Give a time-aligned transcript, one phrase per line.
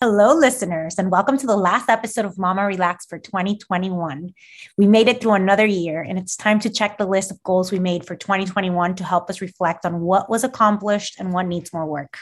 [0.00, 4.32] Hello, listeners, and welcome to the last episode of Mama RelaXx for 2021.
[4.76, 7.72] We made it through another year, and it's time to check the list of goals
[7.72, 11.72] we made for 2021 to help us reflect on what was accomplished and what needs
[11.72, 12.16] more work.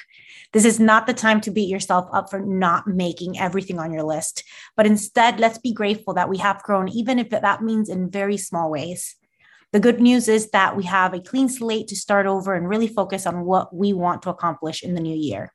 [0.55, 4.05] This is not the time to beat yourself up for not making everything on your
[4.05, 4.43] list,
[4.75, 8.39] but instead, let's be grateful that we have grown, even if that means in very
[8.39, 9.17] small ways.
[9.75, 12.89] The good news is that we have a clean slate to start over and really
[12.89, 15.53] focus on what we want to accomplish in the new year.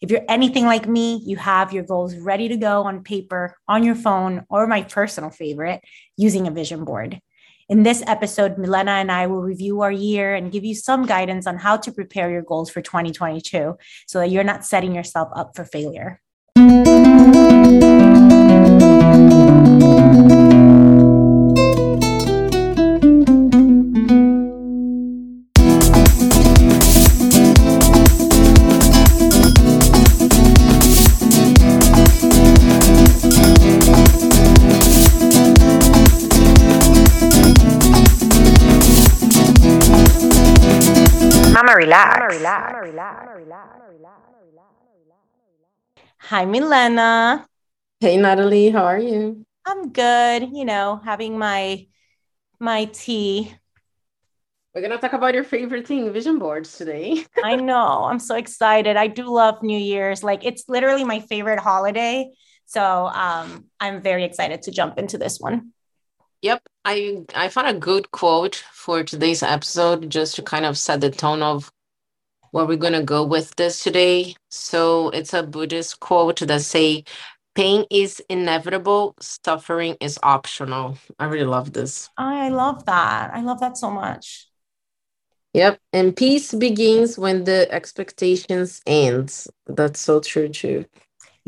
[0.00, 3.82] If you're anything like me, you have your goals ready to go on paper, on
[3.82, 5.82] your phone, or my personal favorite,
[6.16, 7.20] using a vision board.
[7.68, 11.46] In this episode, Milena and I will review our year and give you some guidance
[11.46, 13.76] on how to prepare your goals for 2022
[14.06, 16.20] so that you're not setting yourself up for failure.
[41.88, 42.44] Relax.
[46.18, 47.46] Hi, Milena.
[48.00, 48.70] Hey, Nathaly.
[48.70, 49.46] How are you?
[49.64, 50.50] I'm good.
[50.52, 51.86] You know, having my
[52.60, 53.54] my tea.
[54.74, 57.24] We're gonna talk about your favorite thing, vision boards today.
[57.42, 58.04] I know.
[58.04, 58.96] I'm so excited.
[58.98, 60.22] I do love New Year's.
[60.22, 62.30] Like it's literally my favorite holiday.
[62.66, 65.72] So um, I'm very excited to jump into this one.
[66.42, 71.00] Yep, I I found a good quote for today's episode just to kind of set
[71.00, 71.72] the tone of
[72.50, 74.34] where we're gonna go with this today.
[74.50, 77.04] So it's a Buddhist quote that say,
[77.54, 82.08] "Pain is inevitable, suffering is optional." I really love this.
[82.16, 83.30] I love that.
[83.34, 84.48] I love that so much.
[85.54, 89.48] Yep, and peace begins when the expectations ends.
[89.66, 90.84] That's so true too.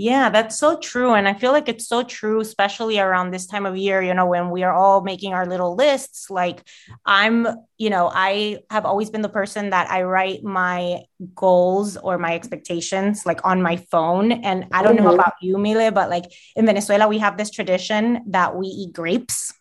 [0.01, 1.13] Yeah, that's so true.
[1.13, 4.25] And I feel like it's so true, especially around this time of year, you know,
[4.25, 6.31] when we are all making our little lists.
[6.31, 6.67] Like,
[7.05, 11.03] I'm, you know, I have always been the person that I write my
[11.35, 14.33] goals or my expectations like on my phone.
[14.33, 15.05] And I don't mm-hmm.
[15.05, 18.95] know about you, Mile, but like in Venezuela, we have this tradition that we eat
[18.95, 19.53] grapes.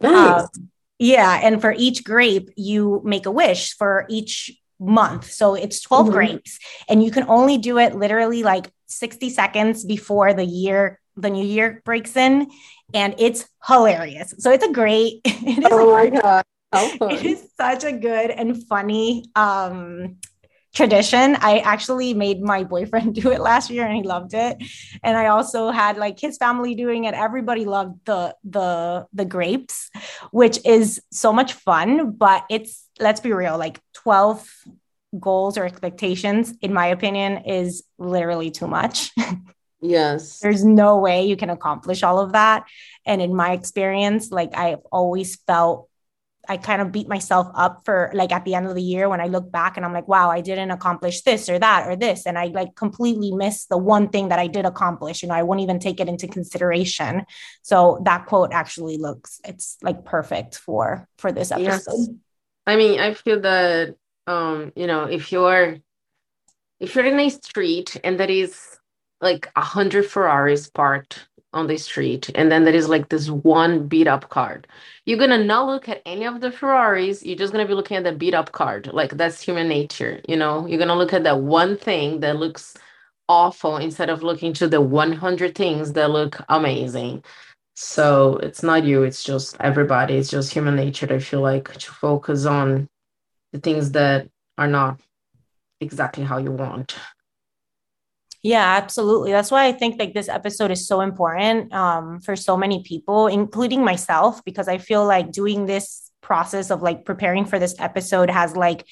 [0.00, 0.42] Nice.
[0.44, 0.70] Um,
[1.00, 1.40] yeah.
[1.42, 5.32] And for each grape, you make a wish for each month.
[5.32, 6.14] So it's 12 mm-hmm.
[6.14, 11.30] grapes and you can only do it literally like 60 seconds before the year the
[11.30, 12.50] new year breaks in
[12.92, 14.34] and it's hilarious.
[14.38, 16.44] So it's a great it Oh my god.
[17.10, 20.16] It is such a good and funny um
[20.74, 21.36] tradition.
[21.40, 24.62] I actually made my boyfriend do it last year and he loved it.
[25.02, 27.14] And I also had like his family doing it.
[27.14, 29.90] Everybody loved the the the grapes,
[30.30, 34.46] which is so much fun, but it's let's be real, like 12
[35.18, 39.10] goals or expectations, in my opinion, is literally too much.
[39.82, 40.40] Yes.
[40.40, 42.64] There's no way you can accomplish all of that.
[43.04, 45.88] And in my experience, like I've always felt
[46.48, 49.20] I kind of beat myself up for like at the end of the year when
[49.20, 52.24] I look back and I'm like, wow, I didn't accomplish this or that or this.
[52.24, 55.22] And I like completely miss the one thing that I did accomplish.
[55.22, 57.24] You know, I won't even take it into consideration.
[57.62, 61.92] So that quote actually looks, it's like perfect for for this episode.
[61.96, 62.08] Yes.
[62.66, 65.76] I mean, I feel that um, you know, if you're
[66.80, 68.78] if you're in a street and there is
[69.20, 73.88] like a hundred Ferraris parked on the street, and then there is like this one
[73.88, 74.66] beat up card,
[75.06, 77.24] you're gonna not look at any of the Ferraris.
[77.24, 78.88] You're just gonna be looking at the beat up card.
[78.92, 80.66] Like that's human nature, you know.
[80.66, 82.76] You're gonna look at that one thing that looks
[83.28, 87.24] awful instead of looking to the 100 things that look amazing.
[87.74, 90.14] So it's not you, it's just everybody.
[90.16, 91.12] It's just human nature.
[91.12, 92.88] I feel like to focus on
[93.52, 95.00] the things that are not
[95.80, 96.96] exactly how you want.
[98.42, 99.32] Yeah, absolutely.
[99.32, 103.26] That's why I think like this episode is so important um, for so many people,
[103.26, 108.30] including myself, because I feel like doing this process of like preparing for this episode
[108.30, 108.86] has like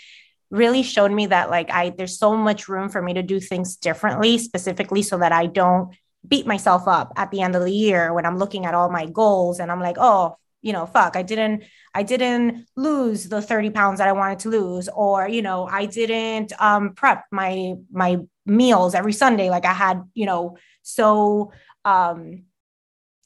[0.50, 3.76] really shown me that like I there's so much room for me to do things
[3.76, 5.94] differently, specifically so that I don't
[6.26, 9.06] beat myself up at the end of the year when I'm looking at all my
[9.06, 11.64] goals and I'm like, oh, you know, fuck, I didn't,
[11.94, 15.84] I didn't lose the 30 pounds that I wanted to lose, or, you know, I
[15.84, 19.50] didn't um, prep my, my meals every Sunday.
[19.50, 21.52] Like I had, you know, so,
[21.84, 22.44] um,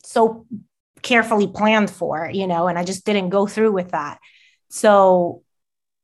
[0.03, 0.47] so
[1.01, 4.19] carefully planned for, you know, and I just didn't go through with that.
[4.69, 5.45] So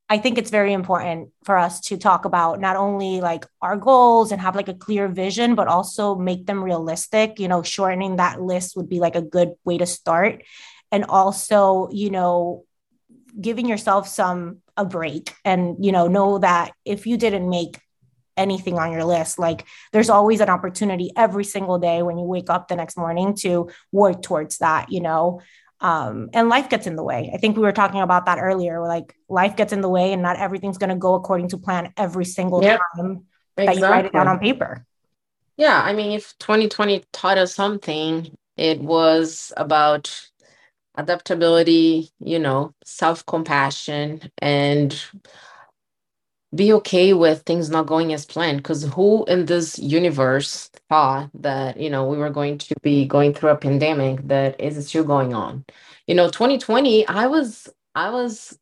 [0.09, 4.31] I think it's very important for us to talk about not only like our goals
[4.31, 7.41] and have like a clear vision, but also make them realistic.
[7.41, 10.45] You know, shortening that list would be like a good way to start
[10.95, 12.65] and also you know
[13.41, 17.79] giving yourself some a break and you know know that if you didn't make
[18.37, 19.39] anything on your list.
[19.39, 23.35] Like there's always an opportunity every single day when you wake up the next morning
[23.37, 25.41] to work towards that, you know.
[25.81, 27.31] Um, and life gets in the way.
[27.33, 28.81] I think we were talking about that earlier.
[28.83, 31.93] Like life gets in the way, and not everything's going to go according to plan
[31.97, 32.81] every single yep.
[32.97, 33.25] time
[33.57, 33.67] exactly.
[33.67, 34.85] that you write it down on paper.
[35.57, 40.29] Yeah, I mean, if 2020 taught us something, it was about
[40.97, 45.01] adaptability, you know, self compassion, and
[46.55, 48.59] be okay with things not going as planned.
[48.59, 53.35] Because who in this universe thought that you know we were going to be going
[53.35, 55.65] through a pandemic that is still going on?
[56.07, 58.59] You know 2020 i was i was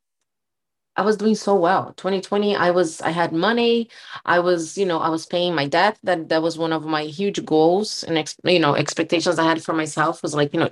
[0.96, 1.94] i was doing so well.
[1.96, 3.88] 2020 i was i had money.
[4.24, 5.98] I was you know i was paying my debt.
[6.04, 9.62] That that was one of my huge goals and ex, you know expectations i had
[9.62, 10.70] for myself was like you know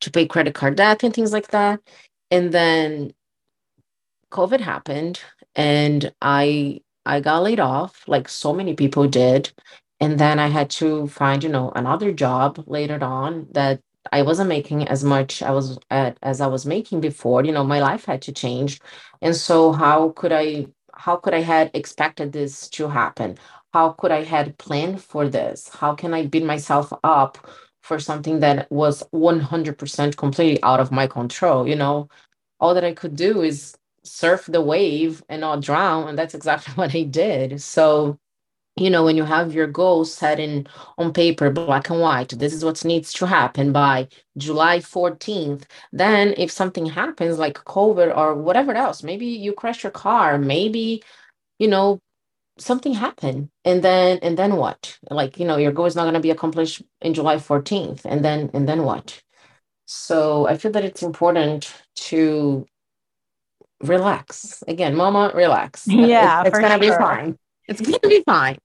[0.00, 1.80] to pay credit card debt and things like that.
[2.30, 3.12] And then
[4.32, 5.20] covid happened
[5.56, 9.52] and I I got laid off like so many people did.
[10.00, 13.80] And then I had to find you know another job later on that
[14.12, 17.64] I wasn't making as much I was at as I was making before you know
[17.64, 18.80] my life had to change.
[19.22, 23.38] And so how could I how could I had expected this to happen?
[23.74, 25.68] How could I had planned for this?
[25.70, 27.38] How can I beat myself up
[27.88, 32.08] for something that was 100% completely out of my control you know
[32.60, 36.08] all that I could do is surf the wave and not drown.
[36.08, 37.60] And that's exactly what I did.
[37.60, 38.18] So,
[38.76, 40.68] you know, when you have your goals set in
[40.98, 45.64] on paper, black and white, this is what needs to happen by July 14th.
[45.92, 51.02] Then, if something happens like COVID or whatever else, maybe you crash your car, maybe,
[51.58, 52.00] you know,
[52.58, 56.14] something happened and then and then what like you know your goal is not going
[56.14, 59.22] to be accomplished in july 14th and then and then what
[59.86, 62.66] so i feel that it's important to
[63.80, 64.62] relax.
[64.66, 65.86] Again, mama, relax.
[65.88, 66.92] Yeah, it's, it's gonna sure.
[66.92, 67.38] be fine.
[67.68, 68.58] It's gonna be fine.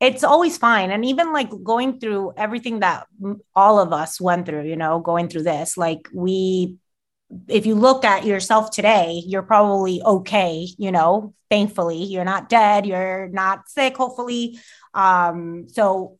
[0.00, 0.90] It's always fine.
[0.90, 3.06] And even like going through everything that
[3.54, 6.76] all of us went through, you know, going through this, like we,
[7.48, 12.86] if you look at yourself today, you're probably okay, you know, thankfully, you're not dead,
[12.86, 14.58] you're not sick, hopefully.
[14.92, 16.18] Um, so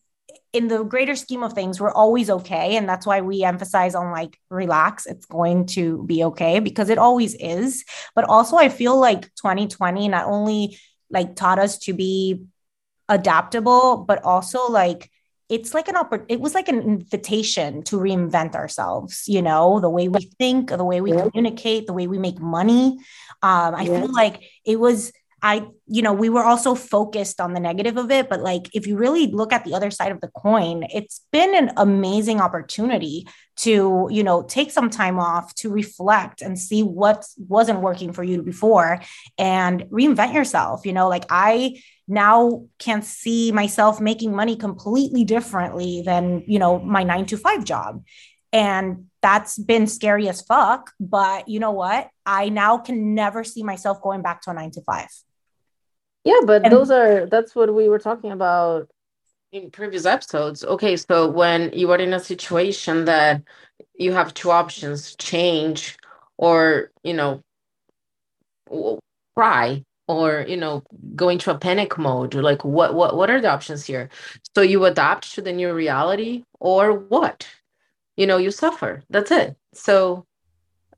[0.52, 2.76] in the greater scheme of things, we're always okay.
[2.76, 6.98] And that's why we emphasize on like, relax, it's going to be okay because it
[6.98, 7.84] always is.
[8.14, 10.78] But also, I feel like 2020 not only
[11.10, 12.44] like taught us to be
[13.08, 15.10] adaptable, but also like,
[15.54, 19.88] it's like an oppor- it was like an invitation to reinvent ourselves you know the
[19.88, 21.22] way we think the way we yeah.
[21.22, 22.98] communicate the way we make money
[23.42, 24.00] um, i yeah.
[24.00, 25.12] feel like it was
[25.44, 28.30] I, you know, we were also focused on the negative of it.
[28.30, 31.54] But like, if you really look at the other side of the coin, it's been
[31.54, 37.26] an amazing opportunity to, you know, take some time off to reflect and see what
[37.36, 39.00] wasn't working for you before
[39.36, 40.86] and reinvent yourself.
[40.86, 46.78] You know, like I now can see myself making money completely differently than, you know,
[46.78, 48.02] my nine to five job.
[48.50, 50.92] And that's been scary as fuck.
[50.98, 52.08] But you know what?
[52.24, 55.08] I now can never see myself going back to a nine to five.
[56.24, 58.88] Yeah, but and, those are that's what we were talking about
[59.52, 60.64] in previous episodes.
[60.64, 63.42] Okay, so when you are in a situation that
[63.94, 65.96] you have two options, change
[66.36, 67.40] or, you know,
[69.36, 70.82] cry or, you know,
[71.14, 74.08] go into a panic mode, like what what what are the options here?
[74.54, 77.46] So you adapt to the new reality or what?
[78.16, 79.02] You know, you suffer.
[79.10, 79.56] That's it.
[79.72, 80.24] So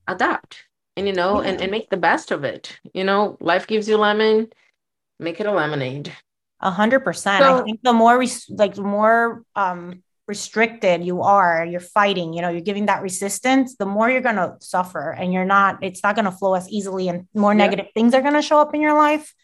[0.08, 0.64] adapt
[0.96, 1.48] and you know yeah.
[1.48, 2.78] and, and make the best of it.
[2.94, 4.48] You know, life gives you lemon
[5.18, 6.12] Make it a lemonade.
[6.60, 7.44] A hundred percent.
[7.44, 12.42] I think the more res- like the more um restricted you are, you're fighting, you
[12.42, 16.16] know, you're giving that resistance, the more you're gonna suffer and you're not, it's not
[16.16, 17.58] gonna flow as easily and more yeah.
[17.58, 19.34] negative things are gonna show up in your life.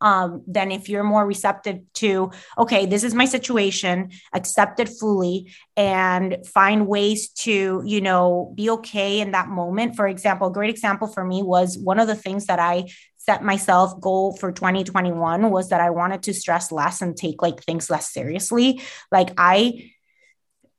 [0.00, 5.54] Um, than if you're more receptive to, okay, this is my situation, accept it fully,
[5.76, 9.94] and find ways to, you know, be okay in that moment.
[9.94, 12.88] For example, a great example for me was one of the things that I
[13.24, 17.62] set myself goal for 2021 was that I wanted to stress less and take like
[17.62, 18.82] things less seriously.
[19.12, 19.92] Like I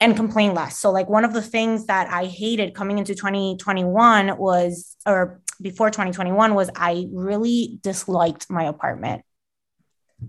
[0.01, 0.77] and complain less.
[0.77, 5.89] So like one of the things that I hated coming into 2021 was or before
[5.89, 9.23] 2021 was I really disliked my apartment.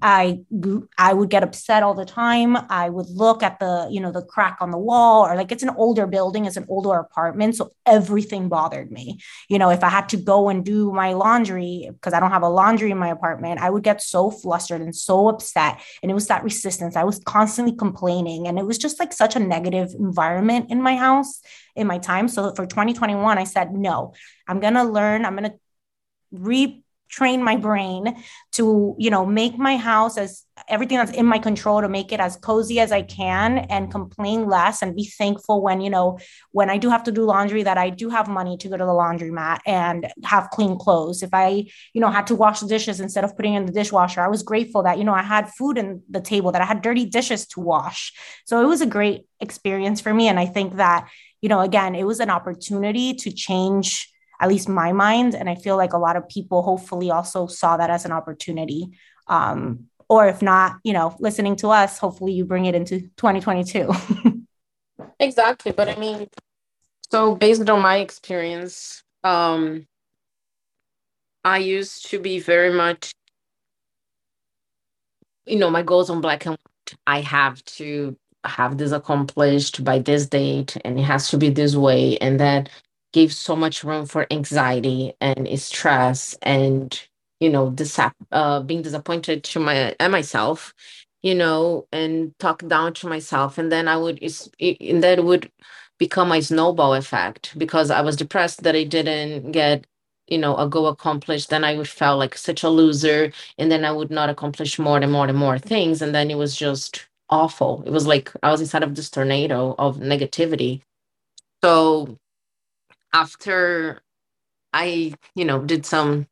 [0.03, 0.41] I
[0.99, 2.57] I would get upset all the time.
[2.69, 5.63] I would look at the, you know, the crack on the wall or like it's
[5.63, 9.19] an older building, it's an older apartment, so everything bothered me.
[9.49, 12.43] You know, if I had to go and do my laundry because I don't have
[12.43, 16.15] a laundry in my apartment, I would get so flustered and so upset and it
[16.15, 16.97] was that resistance.
[16.97, 20.97] I was constantly complaining and it was just like such a negative environment in my
[20.97, 21.41] house
[21.75, 22.29] in my time.
[22.29, 24.13] So for 2021 I said, "No.
[24.47, 25.55] I'm to learn, I'm to
[26.31, 28.17] re train my brain
[28.53, 32.21] to you know make my house as everything that's in my control to make it
[32.21, 36.19] as cozy as i can and complain less and be thankful when you know
[36.53, 38.85] when i do have to do laundry that i do have money to go to
[38.85, 41.23] the laundromat and have clean clothes.
[41.23, 44.21] If i you know had to wash the dishes instead of putting in the dishwasher
[44.21, 46.83] i was grateful that you know i had food in the table that i had
[46.83, 48.13] dirty dishes to wash.
[48.47, 50.29] So it was a great experience for me.
[50.29, 51.09] And i think that
[51.43, 55.35] you know again it was an opportunity to change at least my mind.
[55.35, 58.91] And I feel like a lot of people hopefully also saw that as an opportunity.
[59.29, 63.91] Um, or if not, you know, listening to us, hopefully you bring it into 2022.
[65.21, 65.73] exactly.
[65.73, 66.29] But I mean,
[67.11, 69.87] so based on my experience, um,
[71.45, 73.13] I used to be very much,
[75.47, 76.99] you know, my goals on black and white.
[77.07, 81.77] I have to have this accomplished by this date and it has to be this
[81.77, 82.19] way.
[82.19, 82.69] And that
[83.15, 87.03] gave so much room for anxiety and stress and
[87.41, 88.01] you know dis-
[88.33, 90.75] uh, being disappointed to my and myself
[91.23, 93.59] you know and talk down to myself.
[93.59, 94.21] And then i would
[94.61, 95.53] and that would
[95.99, 99.87] become a snowball effect because i was depressed that i didn't get
[100.29, 101.51] you know a goal accomplished.
[101.51, 103.33] Then i would feel like such a loser.
[103.59, 106.03] And then i would not accomplish more and more and more things.
[106.03, 107.85] And then it was just awful.
[107.87, 110.83] It was like i was inside of this tornado of negativity.
[111.65, 112.19] So
[113.15, 114.03] after
[114.75, 116.27] I, you know, did some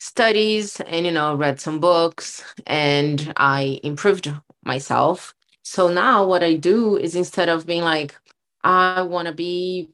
[0.00, 4.32] studies and, you know, read some books and I improved
[4.64, 5.34] myself.
[5.64, 8.18] So now what I do is instead of being like,
[8.64, 9.90] I want to be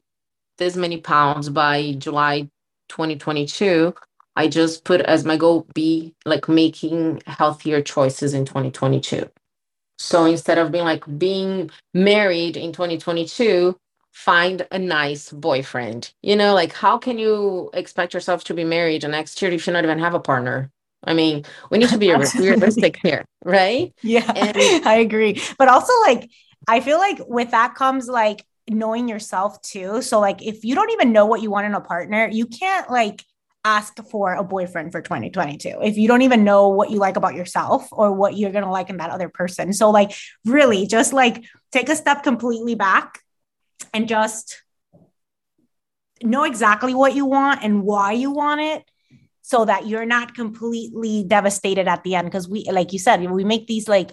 [0.57, 2.49] this many pounds by July
[2.89, 3.93] 2022,
[4.35, 9.29] I just put as my goal be like making healthier choices in 2022.
[9.97, 13.77] So instead of being like being married in 2022,
[14.11, 16.13] find a nice boyfriend.
[16.21, 19.73] You know, like how can you expect yourself to be married next year if you
[19.73, 20.71] don't even have a partner?
[21.03, 23.93] I mean, we need to be realistic here, right?
[24.03, 25.41] Yeah, and- I agree.
[25.57, 26.29] But also, like,
[26.67, 30.01] I feel like with that comes like knowing yourself too.
[30.01, 32.89] So, like, if you don't even know what you want in a partner, you can't
[32.91, 33.23] like
[33.65, 37.35] ask for a boyfriend for 2022 if you don't even know what you like about
[37.35, 39.71] yourself or what you're going to like in that other person.
[39.73, 40.11] So, like,
[40.45, 43.21] really just like take a step completely back
[43.93, 44.63] and just
[46.21, 48.83] know exactly what you want and why you want it
[49.41, 52.27] so that you're not completely devastated at the end.
[52.27, 54.11] Because we like you said we make these like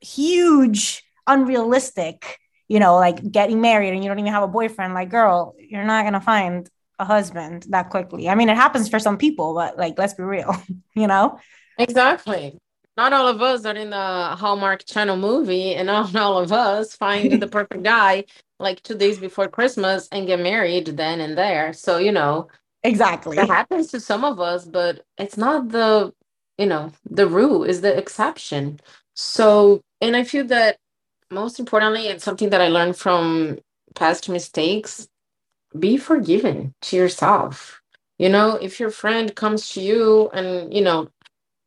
[0.00, 5.08] huge unrealistic you know like getting married and you don't even have a boyfriend like
[5.08, 6.68] girl you're not going to find
[6.98, 8.28] a husband that quickly.
[8.28, 10.56] I mean it happens for some people but like let's be real
[10.94, 11.38] you know?
[11.78, 12.58] Exactly
[12.96, 16.94] not all of us are in the Hallmark Channel movie, and not all of us
[16.94, 18.24] find the perfect guy
[18.58, 21.72] like two days before Christmas and get married then and there.
[21.72, 22.48] So, you know,
[22.82, 23.38] exactly.
[23.38, 26.12] It happens to some of us, but it's not the,
[26.58, 28.80] you know, the rule is the exception.
[29.14, 30.78] So, and I feel that
[31.30, 33.58] most importantly, it's something that I learned from
[33.94, 35.08] past mistakes
[35.78, 37.80] be forgiven to yourself.
[38.18, 41.08] You know, if your friend comes to you and, you know,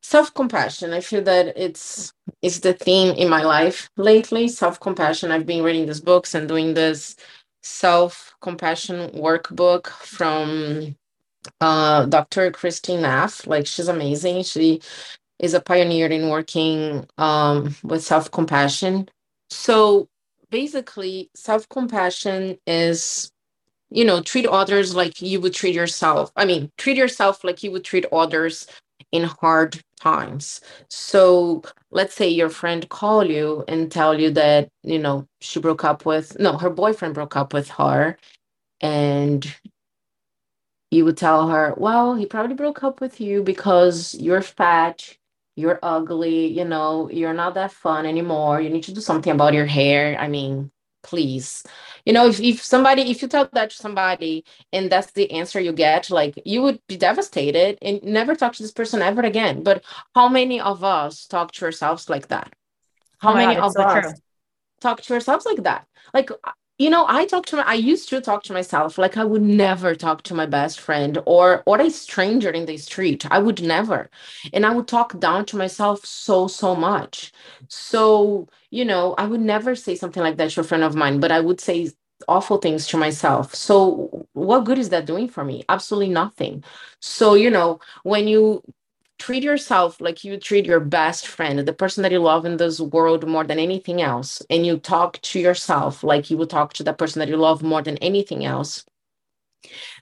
[0.06, 0.94] self-compassion.
[0.94, 5.32] I feel that it's it's the theme in my life lately self-compassion.
[5.32, 7.16] I've been reading these books and doing this
[7.64, 10.96] self-compassion workbook from
[11.62, 14.44] uh, dr christine Neff like she's amazing.
[14.44, 14.82] She
[15.40, 19.10] is a pioneer in working um, with self-compassion.
[19.50, 20.08] So
[20.52, 23.32] basically self-compassion is
[23.90, 26.32] you know treat others like you would treat yourself.
[26.36, 28.68] I mean treat yourself like you would treat others
[29.16, 30.62] in hard times.
[30.90, 35.84] So let's say your friend call you and tell you that, you know, she broke
[35.84, 38.18] up with no, her boyfriend broke up with her
[38.82, 39.46] and
[40.92, 45.18] you would tell her, well, he probably broke up with you because you're fat,
[45.56, 48.62] you're ugly, you know, you're not that fun anymore.
[48.62, 50.18] You need to do something about your hair.
[50.20, 50.72] I mean,
[51.06, 51.64] please.
[52.06, 54.44] You know if, if somebody if you tell that to somebody
[54.74, 58.64] and that's the answer you get like you would be devastated and never talk to
[58.64, 59.64] this person ever again.
[59.64, 59.84] But
[60.16, 62.54] how many of us talk to ourselves like that?
[63.20, 64.14] How oh many God, of so us true.
[64.82, 65.88] talk to ourselves like that?
[66.14, 66.32] Like
[66.78, 68.98] you know i talk to my i used to talk to myself.
[68.98, 72.78] Like i would never talk to my best friend or or a stranger in the
[72.78, 73.26] street.
[73.32, 74.10] I would never.
[74.54, 77.32] And i would talk down to myself so so much.
[77.70, 81.20] So you know i would never say something like that to a friend of mine
[81.20, 81.90] but i would say
[82.28, 83.54] awful things to myself.
[83.54, 85.64] So what good is that doing for me?
[85.70, 86.64] Absolutely nothing.
[87.00, 88.62] So you know when you
[89.18, 92.80] treat yourself like you treat your best friend, the person that you love in this
[92.82, 96.84] world more than anything else, and you talk to yourself like you would talk to
[96.84, 98.84] the person that you love more than anything else,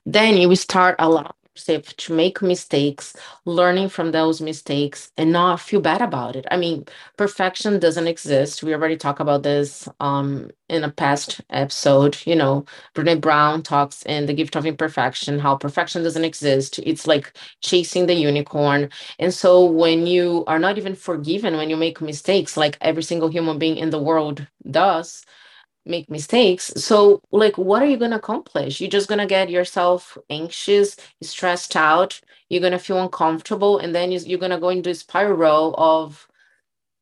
[0.04, 5.80] then you start allowing safe to make mistakes, learning from those mistakes, and not feel
[5.80, 6.44] bad about it.
[6.50, 8.62] I mean, perfection doesn't exist.
[8.62, 12.18] We already talked about this um, in a past episode.
[12.26, 16.78] You know, Brene Brown talks in The Gift of Imperfection how perfection doesn't exist.
[16.80, 18.90] It's like chasing the unicorn.
[19.18, 23.28] And so when you are not even forgiven when you make mistakes, like every single
[23.28, 25.24] human being in the world does,
[25.86, 26.72] make mistakes.
[26.76, 28.80] So like what are you going to accomplish?
[28.80, 33.94] You're just going to get yourself anxious stressed out you're going to feel uncomfortable and
[33.94, 36.28] then you're going to go into a spiral of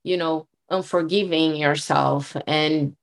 [0.03, 2.97] you know unforgiving yourself and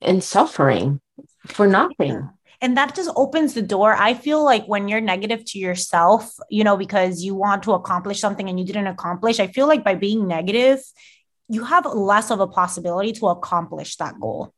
[0.00, 1.00] and suffering
[1.46, 2.28] for nothing.
[2.60, 6.62] And that just opens the door i feel like when you're negative to yourself you
[6.62, 9.96] know because you want to accomplish something and you didn't accomplish i feel like by
[9.96, 10.78] being negative
[11.48, 14.54] you have less of a possibility to accomplish that goal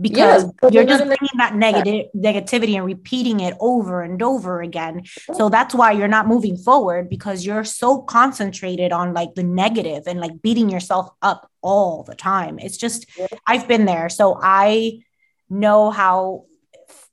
[0.00, 5.04] because you're just bringing that negative negativity and repeating it over and over again.
[5.34, 10.04] So that's why you're not moving forward because you're so concentrated on like the negative
[10.06, 12.58] and like beating yourself up all the time.
[12.58, 13.06] It's just
[13.46, 15.00] i've been there so i
[15.48, 16.44] know how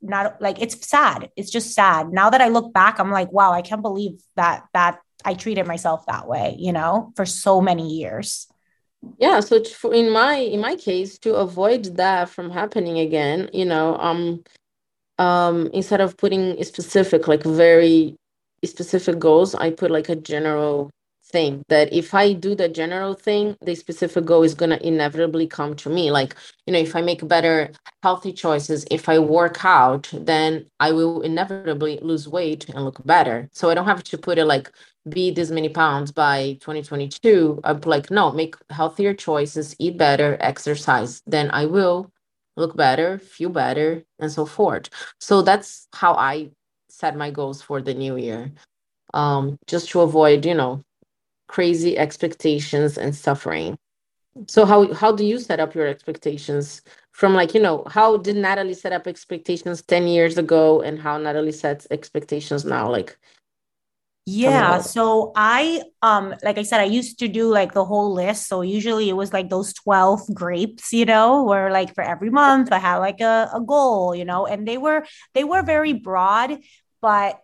[0.01, 1.29] not like it's sad.
[1.35, 2.11] It's just sad.
[2.11, 5.67] Now that i look back i'm like wow i can't believe that that i treated
[5.67, 8.47] myself that way you know for so many years
[9.19, 13.97] yeah so in my in my case to avoid that from happening again you know
[13.97, 14.43] um
[15.19, 18.15] um instead of putting specific like very
[18.65, 20.89] specific goals i put like a general
[21.31, 25.47] thing that if i do the general thing the specific goal is going to inevitably
[25.47, 26.11] come to me.
[26.11, 27.71] Like you know if i make better
[28.03, 33.49] healthy choices if i work out then i will inevitably lose weight and look better.
[33.53, 34.71] So i don't have to put it like
[35.07, 41.21] be this many pounds by 2022 i'm like no make healthier choices eat better exercise
[41.25, 42.11] then i will
[42.57, 44.89] look better feel better and so forth.
[45.19, 46.49] So that's how i
[46.89, 48.51] set my goals for the new year.
[49.13, 50.83] Um just to avoid you know
[51.49, 53.77] crazy expectations and suffering
[54.47, 58.35] so how how do you set up your expectations from like you know how did
[58.35, 63.17] Nathaly set up expectations 10 years ago and how Nathaly sets expectations now like
[64.31, 64.81] yeah.
[64.81, 68.47] So I um like I said, I used to do like the whole list.
[68.47, 72.71] So usually it was like those 12 grapes, you know, where like for every month
[72.71, 76.59] I had like a, a goal, you know, and they were they were very broad,
[77.01, 77.39] but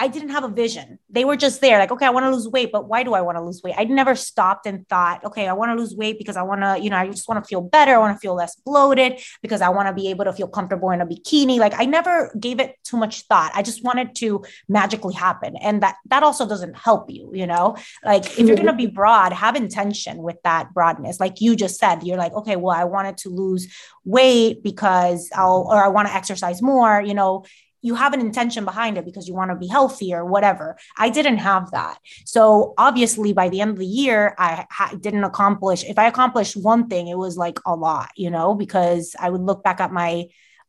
[0.00, 1.00] I didn't have a vision.
[1.10, 3.20] They were just there, like, okay, I want to lose weight, but why do I
[3.20, 3.74] want to lose weight?
[3.76, 6.78] I never stopped and thought, okay, I want to lose weight because I want to,
[6.80, 7.94] you know, I just want to feel better.
[7.94, 10.90] I want to feel less bloated because I want to be able to feel comfortable
[10.90, 11.58] in a bikini.
[11.58, 13.50] Like I never gave it too much thought.
[13.54, 15.56] I just wanted to magically happen.
[15.56, 17.76] And that that also doesn't help you, you know?
[18.04, 21.18] Like if you're gonna be broad, have intention with that broadness.
[21.18, 23.66] Like you just said, you're like, okay, well, I wanted to lose
[24.04, 27.44] weight because I'll or I want to exercise more, you know
[27.82, 30.76] you have an intention behind it because you want to be healthy or whatever.
[30.96, 31.98] I didn't have that.
[32.24, 36.56] So obviously by the end of the year, I ha- didn't accomplish, if I accomplished
[36.56, 39.92] one thing, it was like a lot, you know, because I would look back at
[39.92, 40.26] my,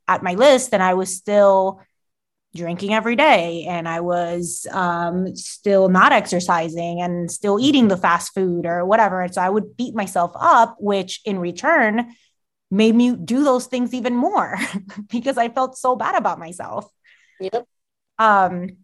[0.08, 1.82] at my list and I was still
[2.56, 8.34] drinking every day and I was um, still not exercising and still eating the fast
[8.34, 9.22] food or whatever.
[9.22, 12.14] And so I would beat myself up, which in return
[12.72, 14.58] made me do those things even more
[15.10, 16.90] because I felt so bad about myself.
[17.40, 17.68] Yep.
[18.18, 18.78] Um,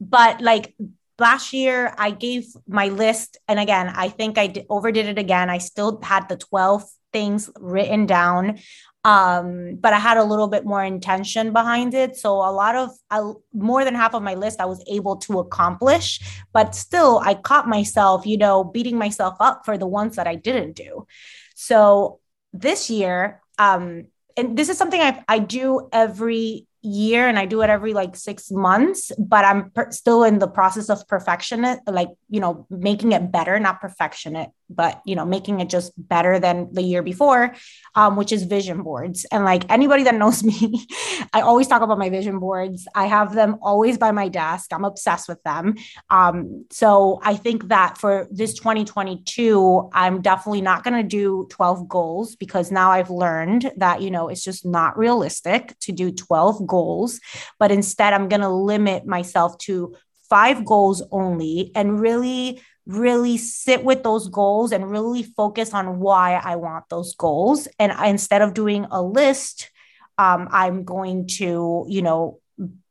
[0.00, 0.74] but like
[1.18, 5.50] last year, I gave my list, and again, I think I overdid it again.
[5.50, 8.58] I still had the 12 things written down
[9.04, 12.90] um but i had a little bit more intention behind it so a lot of
[13.10, 16.20] I, more than half of my list i was able to accomplish
[16.52, 20.34] but still i caught myself you know beating myself up for the ones that i
[20.34, 21.06] didn't do
[21.54, 22.20] so
[22.52, 27.62] this year um and this is something i i do every year and I do
[27.62, 31.80] it every like six months, but I'm per- still in the process of perfection it,
[31.86, 35.92] like, you know, making it better, not perfection it, but, you know, making it just
[35.96, 37.54] better than the year before,
[37.94, 39.26] um, which is vision boards.
[39.32, 40.86] And like anybody that knows me,
[41.32, 42.86] I always talk about my vision boards.
[42.94, 44.72] I have them always by my desk.
[44.72, 45.74] I'm obsessed with them.
[46.10, 51.88] Um, so I think that for this 2022, I'm definitely not going to do 12
[51.88, 56.67] goals because now I've learned that, you know, it's just not realistic to do 12
[56.68, 57.20] goals,
[57.58, 59.96] but instead I'm going to limit myself to
[60.28, 66.40] five goals only and really really sit with those goals and really focus on why
[66.42, 67.68] I want those goals.
[67.78, 69.70] And I, instead of doing a list,
[70.16, 72.40] um, I'm going to, you know,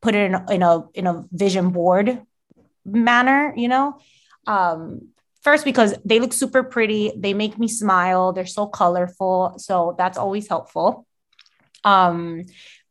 [0.02, 2.22] put it in, in a in a vision board
[2.86, 4.00] manner, you know.
[4.46, 5.10] Um,
[5.42, 10.18] first because they look super pretty, they make me smile, they're so colorful, so that's
[10.18, 11.06] always helpful.
[11.84, 12.46] Um,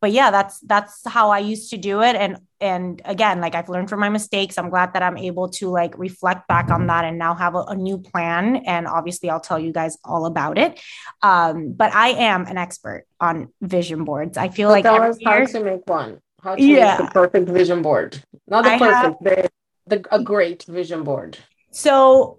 [0.07, 2.15] but yeah that's that's how i used to do it.
[2.15, 4.57] And and again like i've learned from my mistakes.
[4.57, 7.65] I'm glad that i'm able to like reflect back on that and now have a,
[7.75, 8.43] a new plan.
[8.75, 10.79] And obviously i'll tell you guys all about it.
[11.23, 14.39] Um but i am an expert on vision boards.
[14.39, 16.21] I feel like us how to make one.
[16.41, 16.99] How to Yeah.
[16.99, 18.23] make the perfect vision board.
[18.47, 19.51] Not the I perfect the,
[19.91, 21.37] the a great vision board.
[21.73, 22.39] So,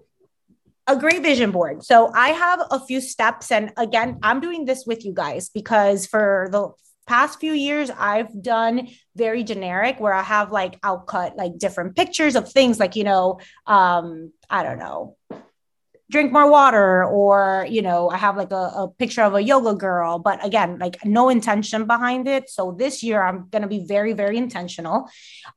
[0.87, 1.83] a great vision board.
[1.83, 3.51] So, I have a few steps.
[3.51, 6.71] And again, I'm doing this with you guys because for the
[7.07, 11.95] past few years, I've done very generic where I have like, I'll cut like different
[11.95, 15.15] pictures of things like, you know, um, I don't know,
[16.09, 19.73] drink more water or you know i have like a, a picture of a yoga
[19.73, 20.19] girl.
[20.19, 22.49] But again like no intention behind it.
[22.49, 25.09] So this year i'm going to be very very intentional.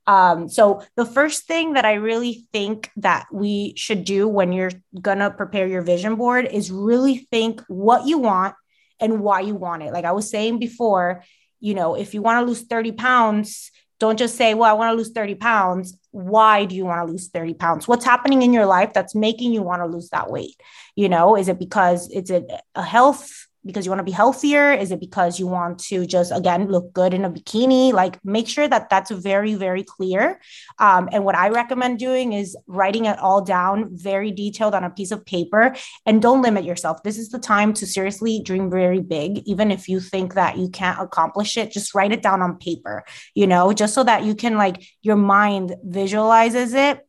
[0.07, 4.73] Um, so the first thing that i really think that we should do when you're
[5.01, 8.55] going to prepare your vision board is really think what you want
[8.99, 9.93] and why you want it.
[9.93, 11.23] Like i was saying before
[11.61, 13.71] you know if you want to lose 30 pounds
[14.01, 15.97] don't just say, well, I want to lose 30 pounds.
[16.11, 17.87] Why do you want to lose 30 pounds?
[17.87, 20.57] What's happening in your life that's making you want to lose that weight?
[20.97, 22.43] You know, is it because it's a,
[22.75, 24.73] a health because you want to be healthier?
[24.73, 27.93] Is it because you want to just, again, look good in a bikini?
[27.93, 30.41] Like, make sure that that's very, very clear.
[30.79, 34.91] Um, and what I recommend doing is writing it all down, very detailed on a
[34.91, 35.75] piece of paper,
[36.07, 37.03] and don't limit yourself.
[37.03, 39.43] This is the time to seriously dream very big.
[39.47, 43.05] Even if you think that you can't accomplish it, just write it down on paper,
[43.35, 47.07] you know, just so that you can, like, your mind visualizes it.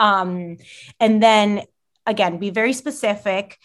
[0.00, 0.58] Um,
[1.00, 1.62] and then
[2.06, 3.58] again, be very specific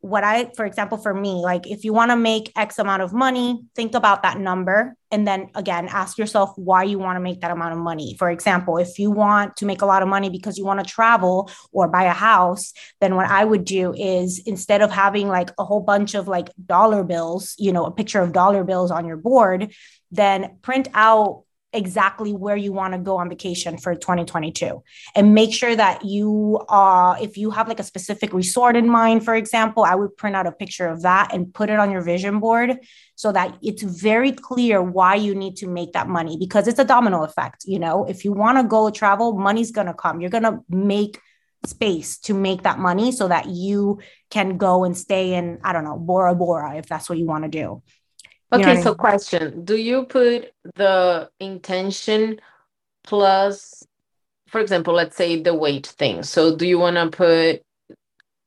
[0.00, 3.12] what I, for example, for me, like if you want to make X amount of
[3.12, 4.96] money, think about that number.
[5.10, 8.16] And then again, ask yourself why you want to make that amount of money.
[8.18, 10.90] For example, if you want to make a lot of money because you want to
[10.90, 15.50] travel or buy a house, then what I would do is instead of having like
[15.58, 19.06] a whole bunch of like dollar bills, you know, a picture of dollar bills on
[19.06, 19.74] your board,
[20.10, 24.82] then print out exactly where you want to go on vacation for 2022
[25.14, 29.24] and make sure that you uh if you have like a specific resort in mind
[29.24, 32.02] for example i would print out a picture of that and put it on your
[32.02, 32.76] vision board
[33.14, 36.84] so that it's very clear why you need to make that money because it's a
[36.84, 38.04] domino effect you know?
[38.04, 40.20] If you want to go travel money's going to come.
[40.20, 41.20] You're going to make
[41.66, 45.84] space to make that money so that you can go and stay in i don't
[45.84, 47.82] know bora bora if that's what you want to do
[48.52, 48.96] You know Okay, I so mean?
[48.96, 49.64] question.
[49.64, 52.40] Do you put the intention
[53.04, 53.84] plus,
[54.48, 56.22] for example, let's say the weight thing.
[56.22, 57.62] So do you want to put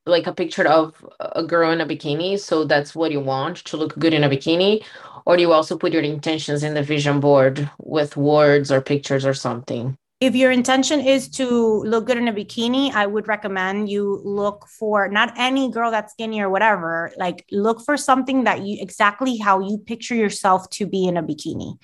[0.05, 2.39] like a picture of a girl in a bikini?
[2.39, 4.83] So that's what you want to look good in a bikini?
[5.25, 9.25] Or do you also put your intentions in the vision board with words or pictures
[9.25, 9.97] or something?
[10.23, 14.65] If your intention is to look good in a bikini, I would recommend you look
[14.69, 17.11] for not any girl that's skinny or whatever.
[17.17, 21.23] Like look for something that you exactly how you picture yourself to be in a
[21.23, 21.77] bikini.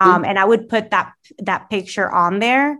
[0.00, 2.76] Um, and I would put that that picture on there.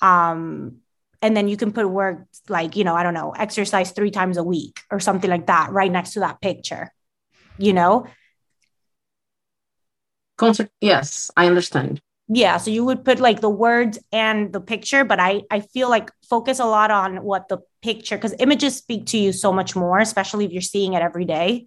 [0.00, 0.78] Um,
[1.22, 4.36] and then you can put words like, you know, I don't know, exercise three times
[4.36, 6.92] a week or something like that right next to that picture.
[7.56, 8.06] You know,
[10.36, 12.02] Concert, yes, I understand.
[12.28, 15.90] Yeah so you would put like the words and the picture but i i feel
[15.90, 19.76] like focus a lot on what the picture because images speak to you so much
[19.76, 21.66] more especially if you're seeing it every day.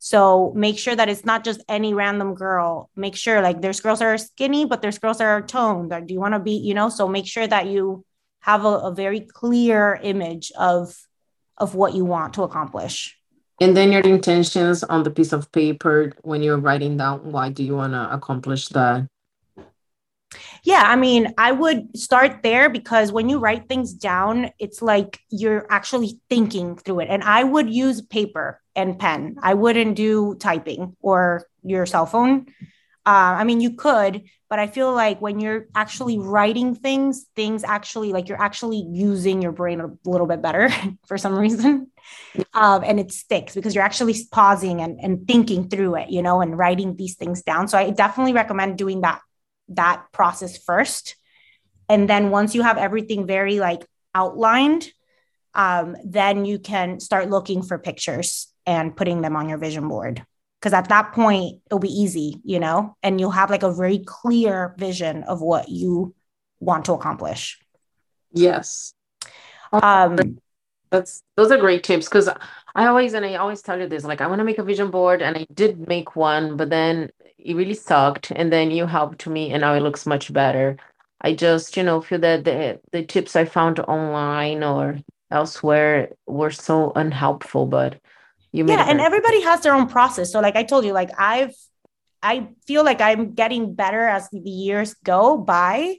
[0.00, 2.88] So make sure that it's not just any random girl.
[2.94, 6.00] Make sure like there's girls that are skinny but there's girls that are toned or
[6.00, 6.88] do you want to be you know?
[6.88, 8.04] So make sure that you
[8.40, 10.96] have a, a very clear image of
[11.58, 13.18] of what you want to accomplish.
[13.60, 17.62] And then your intentions on the piece of paper when you're writing down why do
[17.62, 19.06] you want to accomplish that?
[20.62, 25.20] Yeah, I mean, I would start there because when you write things down, it's like
[25.30, 27.08] you're actually thinking through it.
[27.08, 29.36] And I would use paper and pen.
[29.42, 32.46] I wouldn't do typing or your cell phone.
[33.06, 37.64] Uh, I mean, you could, but I feel like when you're actually writing things, things
[37.64, 40.68] actually like you're actually using your brain a little bit better
[41.06, 41.90] for some reason.
[42.52, 46.42] Um, and it sticks because you're actually pausing and, and thinking through it, you know,
[46.42, 47.66] and writing these things down.
[47.68, 49.20] So I definitely recommend doing that
[49.70, 51.16] that process first.
[51.88, 54.90] And then once you have everything very like outlined
[55.54, 60.24] um, then you can start looking for pictures and putting them on your vision board.
[60.60, 62.96] Because at that point it'll be easy you know?
[63.02, 66.14] And you'll have like a very clear vision of what you
[66.60, 67.58] want to accomplish.
[68.32, 68.92] Yes.
[69.72, 70.38] um,
[70.90, 72.28] That's those are great tips because
[72.78, 74.90] I always and I always tell you this like I want to make a vision
[74.90, 79.26] board and I did make one but then it really sucked and then you helped
[79.26, 80.76] me and now it looks much better.
[81.20, 84.98] I just you know feel that the the tips I found online or
[85.30, 88.00] elsewhere were so unhelpful but
[88.52, 91.10] you made yeah and everybody has their own process so like i told you like
[91.18, 91.54] i've
[92.22, 95.96] I feel like I'm getting better as the years go by.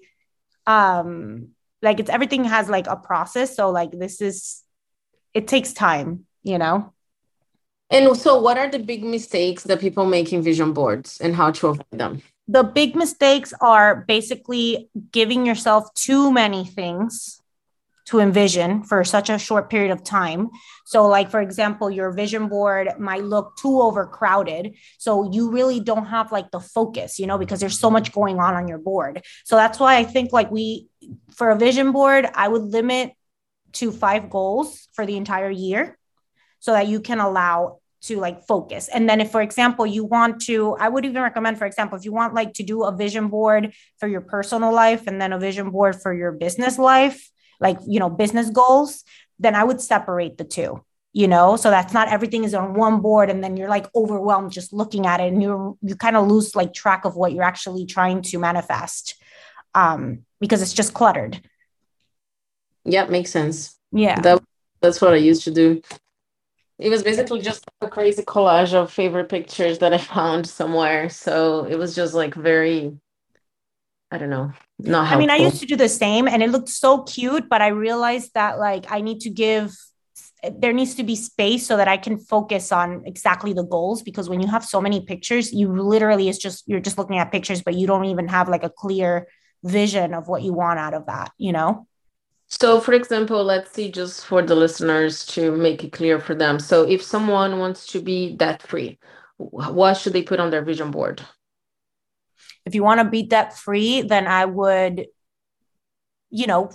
[0.66, 1.50] Um,
[1.82, 3.56] like it's everything has like a process.
[3.56, 4.64] So like this is
[5.34, 6.94] it takes time, you know.
[7.92, 11.52] And so what are the big mistakes that people make in vision boards and how
[11.52, 12.22] to avoid them?
[12.48, 17.42] The big mistakes are basically giving yourself too many things
[18.06, 20.50] to envision for such a short period of time.
[20.86, 24.76] So, like for example, your vision board might look too overcrowded.
[24.98, 28.40] So, you really don't have like the focus, you know, because there's so much going
[28.40, 29.24] on on your board.
[29.46, 30.88] So, that's why I think like we,
[31.36, 33.14] for a vision board, I would limit
[33.74, 35.99] to five goals for the entire year
[36.60, 38.88] so that you can allow to like focus.
[38.88, 42.06] And then if for example you want to I would even recommend for example if
[42.06, 45.40] you want like to do a vision board for your personal life and then a
[45.40, 49.04] vision board for your business life, like you know business goals
[49.38, 51.56] then i would separate the two you know?
[51.56, 55.08] So that's not everything is on one board and then you're like overwhelmed just looking
[55.08, 58.22] at it and you you kind of lose like track of what you're actually trying
[58.22, 59.16] to manifest
[59.74, 61.42] um because it's just cluttered.
[62.86, 63.78] Yeah makes sense.
[63.92, 64.20] Yeah.
[64.22, 64.44] That,
[64.82, 65.82] that's what i used to do
[66.80, 71.66] it was basically just a crazy collage of favorite pictures that i found somewhere so
[71.66, 72.94] it was just like very
[74.12, 74.52] I don't know.
[74.80, 75.16] Not helpful.
[75.16, 77.68] I mean, I used to do the same and it looked so cute, but I
[77.68, 79.76] realized that like I need to give
[80.58, 84.30] there needs to be space so that I can focus on exactly the goals because
[84.30, 87.62] when you have so many pictures, you literally is just you're just looking at pictures,
[87.62, 89.28] but you don't even have like a clear
[89.64, 91.88] vision of what you want out of that, you know?
[92.50, 96.60] So, for example, let's see, just for the listeners to make it clear for them.
[96.60, 98.98] So, if someone wants to be debt free,
[99.38, 101.22] what should they put on their vision board?
[102.66, 105.06] If you want to be debt free, then I would,
[106.32, 106.72] you know,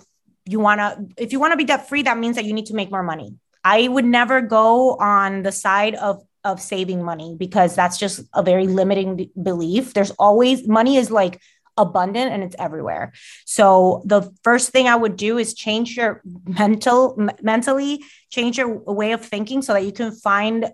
[0.46, 2.66] you want to, if you want to be debt free, that means that you need
[2.66, 3.34] to make more money.
[3.64, 8.42] I would never go on the side of of saving money because that's just a
[8.42, 9.94] very limiting belief.
[9.94, 11.40] There's always money is like
[11.76, 13.12] abundant and it's everywhere.
[13.44, 19.12] So the first thing I would do is change your mental mentally change your way
[19.12, 20.70] of thinking so that you can find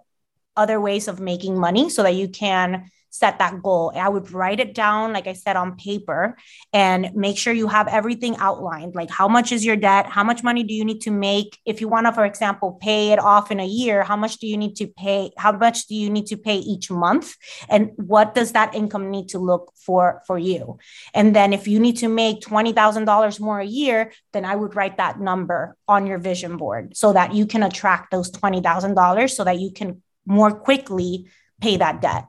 [0.57, 3.93] other ways of making money so that you can set that goal.
[3.95, 6.37] I would write it down, like I said, on paper
[6.73, 8.95] and make sure you have everything outlined.
[8.95, 10.07] Like, how much is your debt?
[10.07, 11.59] How much money do you need to make?
[11.67, 14.47] If you want to, for example, pay it off in a year, how much do
[14.47, 15.33] you need to pay?
[15.37, 17.35] How much do you need to pay each month?
[17.69, 20.79] And what does that income need to look for for you?
[21.13, 24.99] And then if you need to make $20,000 more a year, then I would write
[24.99, 29.59] that number on your vision board so that you can attract those $20,000 so that
[29.59, 31.27] you can more quickly
[31.61, 32.27] pay that debt.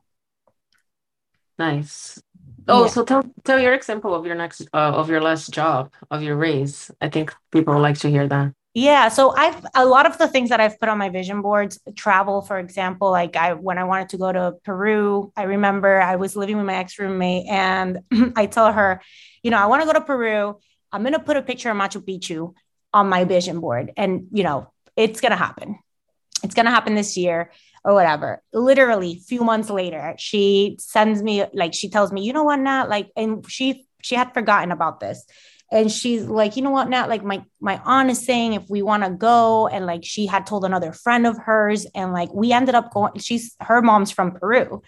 [1.62, 2.20] Nice.
[2.68, 2.90] Oh, yeah.
[2.90, 6.36] so tell tell your example of your next uh, of your last job of your
[6.36, 6.90] raise.
[7.00, 8.54] I think people like to hear that.
[8.74, 11.80] Yeah, so I've a lot of the things that I've put on my vision boards,
[11.96, 16.16] travel, for example, like I when I wanted to go to Peru, I remember I
[16.16, 18.00] was living with my ex roommate and
[18.36, 19.02] I tell her,
[19.44, 20.58] you know, I want to go to Peru.
[20.92, 22.54] I'm gonna put a picture of Machu Picchu
[22.92, 25.78] on my vision board, and you know, it's gonna happen.
[26.44, 27.52] It's gonna happen this year
[27.84, 28.42] or whatever.
[28.54, 32.90] Literally, few months later, she sends me like she tells me, you know what, Nat,
[32.90, 35.26] like, and she she had forgotten about this.
[35.74, 38.82] And she's like, you know what, Nat, like my my aunt is saying if we
[38.82, 42.52] want to go, and like she had told another friend of hers, and like we
[42.52, 43.18] ended up going.
[43.20, 44.82] She's her mom's from Peru,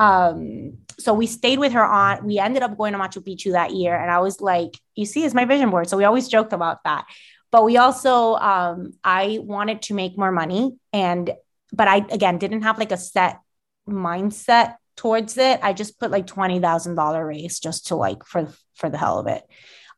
[0.00, 2.24] um, so we stayed with her aunt.
[2.24, 5.24] We ended up going to Machu Picchu that year, and I was like, you see,
[5.24, 5.88] it's my vision board.
[5.88, 7.04] So we always joked about that.
[7.50, 11.30] But we also, um, I wanted to make more money, and
[11.72, 13.40] but I again didn't have like a set
[13.88, 15.60] mindset towards it.
[15.62, 19.18] I just put like twenty thousand dollar raise just to like for for the hell
[19.18, 19.42] of it.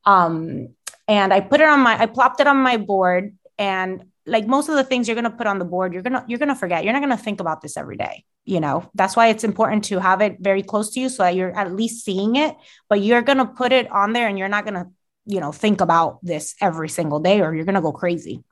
[0.04, 0.68] Um,
[1.08, 4.68] and I put it on my I plopped it on my board and like most
[4.68, 6.48] of the things you're going to put on the board you're going to you're going
[6.48, 9.28] to forget you're not going to think about this every day you know that's why
[9.28, 12.36] it's important to have it very close to you so that you're at least seeing
[12.36, 12.56] it
[12.88, 14.86] but you're going to put it on there and you're not going to
[15.26, 18.42] you know think about this every single day or you're going to go crazy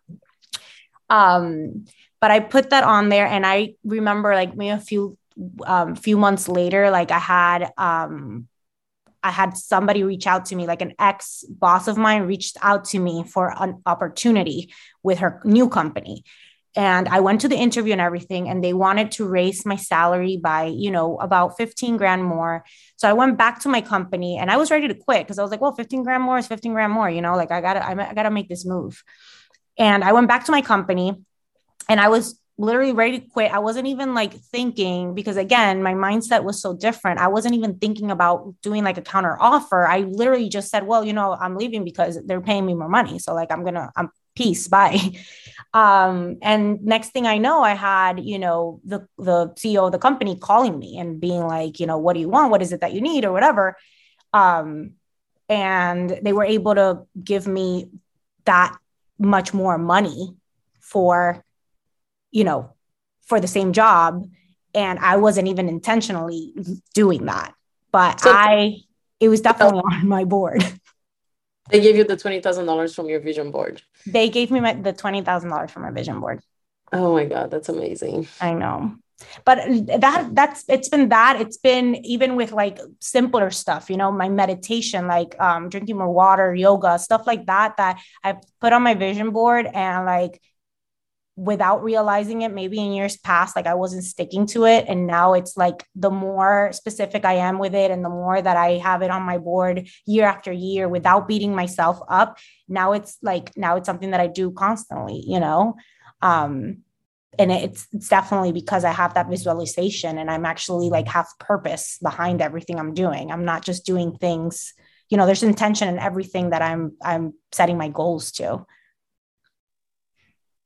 [1.09, 1.85] um
[2.21, 5.17] but I put that on there and I remember like maybe a few
[5.67, 8.47] um few months later like I had um
[9.23, 12.85] I had somebody reach out to me like an ex boss of mine reached out
[12.87, 16.25] to me for an opportunity with her new company.
[16.77, 20.37] And I went to the interview and everything and they wanted to raise my salary
[20.37, 22.65] by you know about 15 grand more.
[22.97, 25.43] So I went back to my company and I was ready to quit because I
[25.43, 27.75] was like well 15 grand more is 15 grand more you know like I got
[27.75, 29.03] to I got to make this move.
[29.79, 31.17] And I went back to my company
[31.91, 33.53] and I was literally ready to quit.
[33.53, 37.19] I wasn't even like thinking because again, my mindset was so different.
[37.19, 39.87] I wasn't even thinking about doing like a counter offer.
[39.87, 43.19] I literally just said, well, you know, I'm leaving because they're paying me more money.
[43.19, 44.99] So like I'm gonna I'm peace, bye.
[45.75, 49.99] um and next thing i know i had you know the the ceo of the
[49.99, 52.81] company calling me and being like you know what do you want what is it
[52.81, 53.77] that you need or whatever
[54.33, 54.95] um
[55.49, 57.89] and they were able to give me
[58.47, 58.77] that
[59.17, 60.35] much more money
[60.81, 61.45] for
[62.31, 62.73] you know
[63.27, 64.27] for the same job.
[64.73, 66.55] And i wasn't even intentionally
[66.95, 67.55] doing that
[67.91, 68.77] but so, i
[69.19, 70.65] it was definitely on my board.
[71.71, 73.81] They gave you the $20000 from your vision board.
[74.05, 76.41] They gave me my, the $20000 from my vision board.
[76.93, 78.27] Oh my god that's amazing.
[78.41, 78.97] I know.
[79.45, 79.59] But
[80.01, 81.41] that that's it's been that.
[81.41, 86.13] It's been even with like simpler stuff you know my meditation like um drinking more
[86.13, 90.41] water yoga stuff like that that i put on my vision board and like
[91.41, 94.85] without realizing it maybe in years past like i wasn't sticking to it.
[94.89, 98.59] And now it's like the more specific i am with it and the more that
[98.59, 102.37] i have it on my board year after year without beating myself up
[102.69, 105.77] now it's like now it's something that i do constantly you know?
[106.21, 106.83] Um
[107.39, 111.97] and it's it's definitely because i have that visualization and i'm actually like have purpose
[112.03, 113.33] behind everything i'm doing.
[113.33, 114.75] I'm not just doing things
[115.09, 118.67] you know there's intention in everything that i'm i'm setting my goals to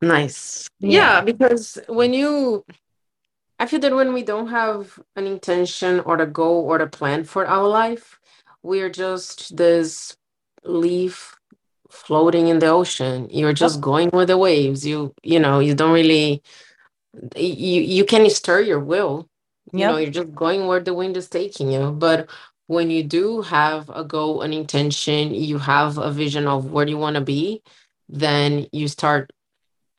[0.04, 0.68] Nice.
[0.80, 0.90] Yeah.
[0.90, 2.64] yeah, because when you,
[3.58, 7.24] I feel that when we don't have an intention or a goal or a plan
[7.24, 8.18] for our life,
[8.62, 10.16] we're just this
[10.64, 11.36] leaf
[11.90, 13.28] floating in the ocean.
[13.30, 14.86] You're just going with the waves.
[14.86, 16.42] You, you know, you don't really,
[17.36, 19.28] you you can stir your will.
[19.72, 19.90] You yep.
[19.90, 21.90] know, you're just going where the wind is taking you.
[21.90, 22.28] But
[22.66, 26.98] when you do have a goal, an intention, you have a vision of where you
[26.98, 27.62] want to be,
[28.08, 29.32] then you start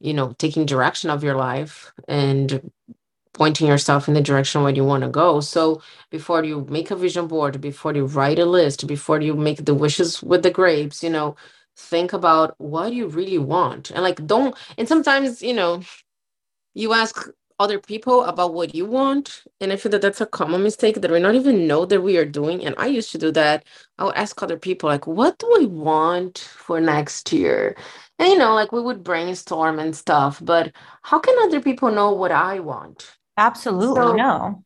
[0.05, 2.71] you know taking direction of your life and
[3.33, 6.95] pointing yourself in the direction where you want to go so before you make a
[6.97, 11.03] vision board before you write a list before you make the wishes with the grapes
[11.03, 11.35] you know
[11.77, 15.81] think about what you really want and like don't and sometimes you know
[16.73, 19.43] you ask other people about what you want.
[19.59, 22.17] And I feel that that's a common mistake that we not even know that we
[22.17, 22.65] are doing.
[22.65, 23.65] And I used to do that.
[23.99, 27.75] I would ask other people, like, what do I want for next year?
[28.17, 32.11] And, you know, like we would brainstorm and stuff, but how can other people know
[32.11, 33.17] what I want?
[33.37, 34.63] Absolutely so, no.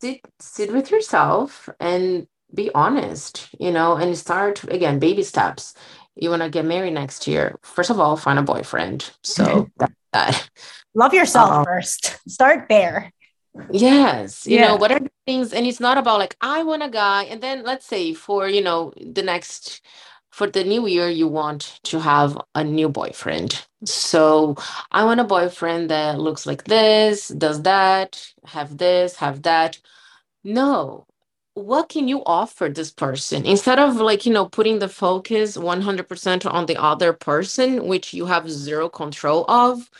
[0.00, 5.74] Sit, sit with yourself and be honest, you know, and start again, baby steps.
[6.14, 7.58] You want to get married next year.
[7.62, 9.10] First of all, find a boyfriend.
[9.22, 9.70] So
[10.12, 10.48] that
[10.94, 13.12] love yourself uh, first start there
[13.70, 14.68] yes you yeah.
[14.68, 17.86] know whatever things and it's not about like i want a guy and then let's
[17.86, 19.82] say for you know the next
[20.32, 23.66] for the new year you want to have a new boyfriend.
[23.86, 24.56] So
[24.92, 29.80] i want a boyfriend that looks like this does that have this have that.
[30.44, 31.06] No.
[31.54, 33.46] What can you offer this person?
[33.46, 38.26] Instead of like you know putting the focus 100% on the other person which you
[38.26, 39.90] have zero control of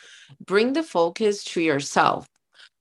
[0.46, 2.28] bring the focus to yourself.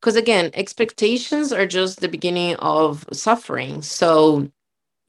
[0.02, 3.82] Because again expectations are just the beginning of suffering.
[3.84, 4.50] So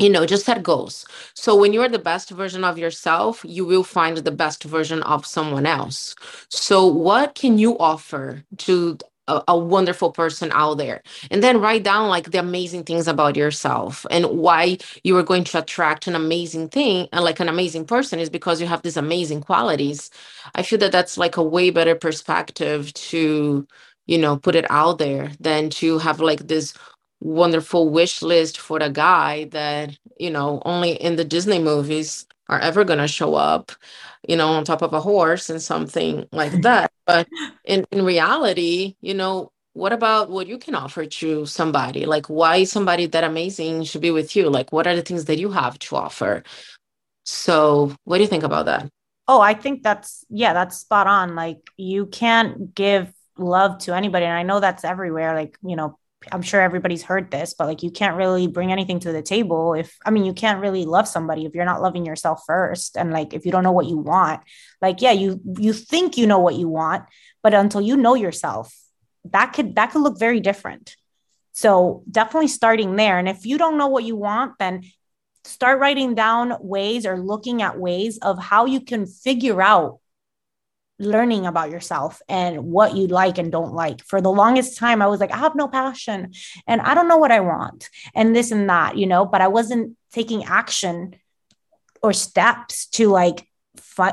[0.02, 1.06] you know just set goals.
[1.34, 5.26] So when you're the best version of yourself you will find the best version of
[5.26, 6.14] someone else.
[6.48, 11.02] So what can you offer to a, a, wonderful person out there?
[11.30, 15.44] And then write down like the amazing things about yourself and why you are going
[15.44, 18.96] to attract an amazing thing and like an amazing person is because you have these
[18.96, 20.10] amazing qualities.
[20.54, 23.66] I feel that that's like a way better perspective to
[24.06, 26.74] you know put it out there than to have like this
[27.22, 32.58] wonderful wish list for a guy that you know only in the disney movies are
[32.58, 33.72] ever going to show up
[34.28, 36.92] you know, on top of a horse and something like that.
[37.06, 37.28] But
[37.64, 42.04] in, in reality, you know, what about what you can offer to somebody?
[42.04, 44.50] Like, why somebody that amazing should be with you?
[44.50, 46.42] Like, what are the things that you have to offer?
[47.24, 48.88] So, what do you think about that?
[49.28, 51.34] Oh, I think that's, yeah, that's spot on.
[51.34, 54.26] Like, you can't give love to anybody.
[54.26, 55.34] And I know that's everywhere.
[55.34, 55.98] Like, you know,
[56.30, 59.74] I'm sure everybody's heard this, but like you can't really bring anything to the table
[59.74, 63.12] if I mean you can't really love somebody if you're not loving yourself first and
[63.12, 64.42] like if you don't know what you want.
[64.80, 67.04] Like yeah, you you think you know what you want,
[67.42, 68.74] but until you know yourself,
[69.24, 70.96] that could that could look very different.
[71.52, 74.82] So definitely starting there and if you don't know what you want, then
[75.44, 79.98] start writing down ways or looking at ways of how you can figure out
[80.98, 84.02] learning about yourself and what you like and don't like.
[84.04, 86.32] For the longest time, I was like, I have no passion
[86.66, 89.48] and I don't know what I want and this and that, you know, but I
[89.48, 91.16] wasn't taking action
[92.02, 93.46] or steps to like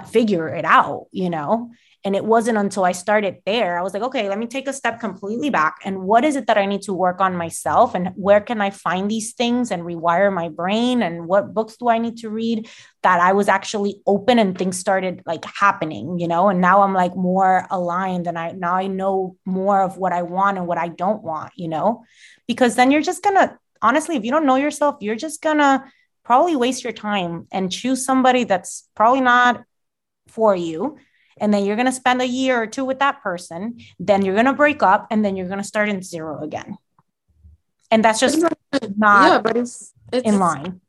[0.08, 1.72] figure it out, you know.
[2.06, 4.74] And it wasn't until I started there, I was like, okay, let me take a
[4.74, 5.80] step completely back.
[5.84, 7.94] And what is it that I need to work on myself?
[7.94, 11.02] And where can I find these things and rewire my brain?
[11.02, 12.70] And what books do I need to read
[13.04, 16.48] that I was actually open and things started like happening, you know?
[16.48, 20.22] And now I'm like more aligned and I now I know more of what I
[20.22, 22.06] want and what I don't want, you know?
[22.48, 25.92] Because then you're just gonna, honestly, if you don't know yourself, you're just gonna
[26.24, 29.64] probably waste your time and choose somebody that's probably not
[30.28, 30.98] for you
[31.42, 34.36] and then you're going to spend a year or two with that person then you're
[34.36, 36.78] going to break up and then you're going to start in zero again.
[37.92, 38.54] And that's just not
[39.24, 40.82] yeah but it's, it's in line.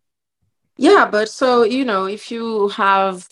[0.77, 3.29] Yeah but so you know if you have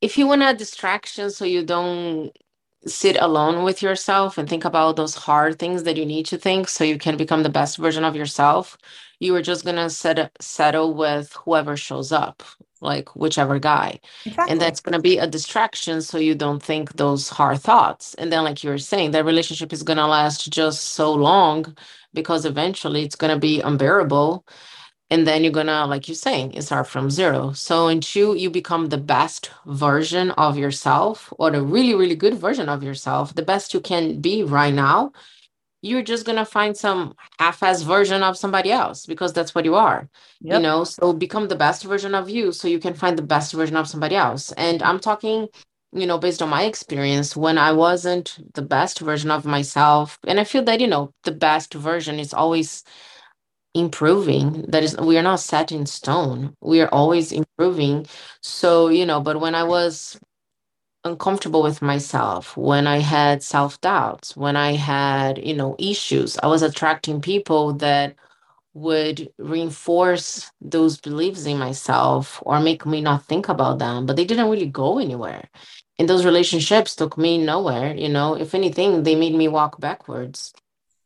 [0.00, 2.36] if you want a distraction so you don't
[2.84, 6.68] sit alone with yourself and think about those hard things that you need to think
[6.68, 8.76] so you can become the best version of yourself
[9.20, 12.42] you are just gonna set, settle with whoever shows up
[12.82, 14.00] like whichever guy.
[14.26, 14.52] Exactly.
[14.52, 18.14] and that's going to be a distraction so you don't think those hard thoughts.
[18.14, 21.76] And then like you were saying that relationship is going to last just so long
[22.14, 24.44] because eventually it's going to be unbearable.
[25.10, 27.52] And then you're going to like you're saying start from zero.
[27.52, 32.68] So until you become the best version of yourself or the really really good version
[32.68, 35.12] of yourself the best you can be right now
[35.82, 39.74] you're just going to find some half-ass version of somebody else because that's what you
[39.74, 40.08] are
[40.40, 40.56] yep.
[40.56, 40.84] you know?
[40.84, 43.88] So become the best version of you so you can find the best version of
[43.88, 44.52] somebody else.
[44.52, 45.48] And i'm talking
[45.92, 50.40] you know based on my experience when i wasn't the best version of myself and
[50.40, 52.82] i feel that you know the best version is always
[53.74, 54.64] improving.
[54.68, 56.54] That is we are not set in stone.
[56.60, 58.06] We are always improving.
[58.42, 60.18] So you know but when i was
[61.04, 66.48] uncomfortable with myself, when I had self doubts, when I had, you know, issues, I
[66.48, 68.16] was attracting people that
[68.74, 74.24] would reinforce those beliefs in myself or make me not think about them, but they
[74.24, 75.48] didn't really go anywhere.
[75.98, 80.52] And those relationships took me nowhere, you know, if anything, they made me walk backwards.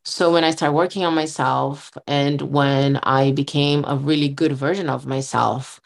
[0.08, 4.88] So when I started working on myself and when I became a really good version
[4.88, 5.80] of myself,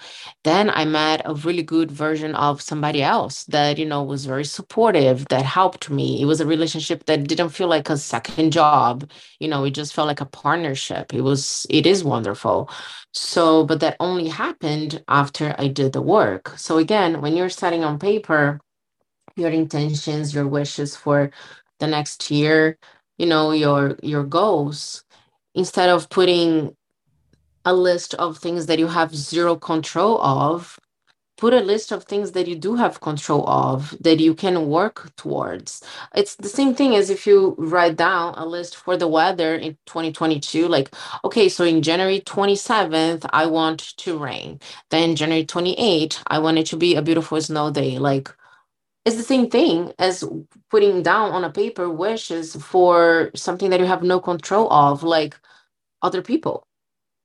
[0.45, 4.45] then I met a really good version of somebody else that, you know, was very
[4.45, 6.21] supportive, that helped me.
[6.21, 9.11] It was a relationship that didn't feel like a second job.
[9.39, 11.15] You know, it just felt like a partnership.
[11.15, 12.69] It was, it is wonderful.
[13.15, 16.53] So, but that only happened after I did the work.
[16.59, 18.61] So again, when you're setting on paper
[19.37, 21.31] your intentions, your wishes for
[21.79, 22.77] the next year,
[23.21, 25.05] you know your your goals
[25.55, 26.77] instead of putting
[27.65, 30.79] a list of things that you have zero control of
[31.37, 35.11] put a list of things that you do have control of that you can work
[35.17, 35.83] towards.
[36.15, 39.77] It's the same thing as if you write down a list for the weather in
[39.87, 40.91] 2022 like
[41.25, 44.61] okay so in january 27th i want to rain.
[44.91, 47.99] Then january 28th i want it to be a beautiful snow day.
[47.99, 48.31] Like
[49.05, 50.25] it's the same thing as
[50.71, 55.37] putting down on a paper wishes for something that you have no control of like
[56.03, 56.67] other people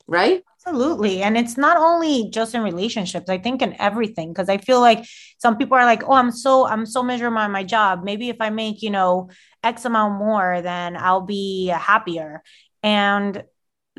[0.07, 0.43] right?
[0.67, 1.21] Absolutely.
[1.21, 5.05] And it's not only just in relationships i think in everything because i feel like
[5.37, 8.03] some people are like oh i'm so i'm so miserable at my job.
[8.03, 9.29] Maybe if i make you know
[9.63, 12.41] x amount more then i'll be happier.
[12.81, 13.43] And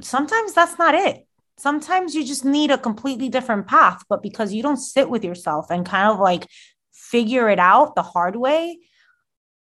[0.00, 1.26] sometimes that's not it.
[1.58, 5.70] Sometimes you just need a completely different path but because you don't sit with yourself
[5.70, 6.46] and kind of like
[7.10, 8.78] figure it out the hard way,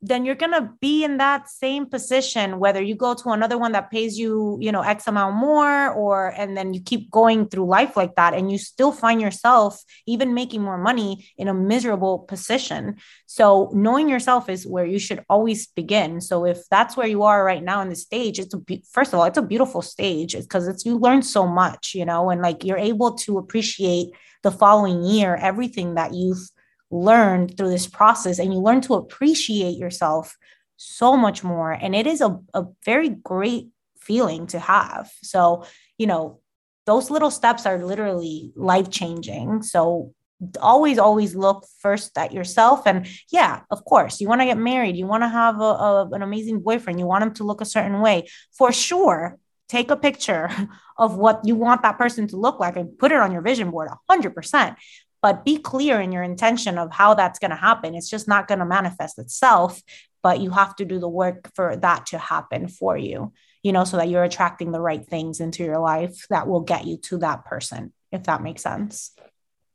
[0.01, 3.71] then you're going to be in that same position whether you go to another one
[3.71, 7.65] that pays you you know x amount more or and then you keep going through
[7.65, 12.19] life like that and you still find yourself even making more money in a miserable
[12.19, 12.95] position.
[13.25, 16.21] So knowing yourself is where you should always begin.
[16.21, 18.61] So if that's where you are right now in the stage it's a
[18.91, 22.29] first of all it's a beautiful stage because it's you learn so much you know
[22.29, 24.09] and like you're able to appreciate
[24.43, 26.49] the following year everything that you've
[26.89, 30.35] learned through this process and you learn to appreciate yourself
[30.77, 31.71] so much more.
[31.71, 33.67] And it is a, a very great
[33.99, 35.11] feeling to have.
[35.23, 35.65] So,
[35.97, 36.39] you know,
[36.85, 39.63] those little steps are literally life changing.
[39.63, 40.13] So,
[40.61, 42.85] always, always look first at yourself.
[42.85, 46.09] And yeah, of course, you want to get married, you want to have a, a,
[46.11, 48.27] an amazing boyfriend, you want him to look a certain way.
[48.55, 50.49] For sure, take a picture
[50.97, 53.71] of what you want that person to look like and put it on your vision
[53.71, 54.75] board 100%
[55.21, 57.95] but be clear in your intention of how that's going to happen.
[57.95, 59.81] It's just not going to manifest itself,
[60.23, 63.83] but you have to do the work for that to happen for you, you know,
[63.83, 67.17] so that you're attracting the right things into your life that will get you to
[67.19, 69.13] that person, if that makes sense.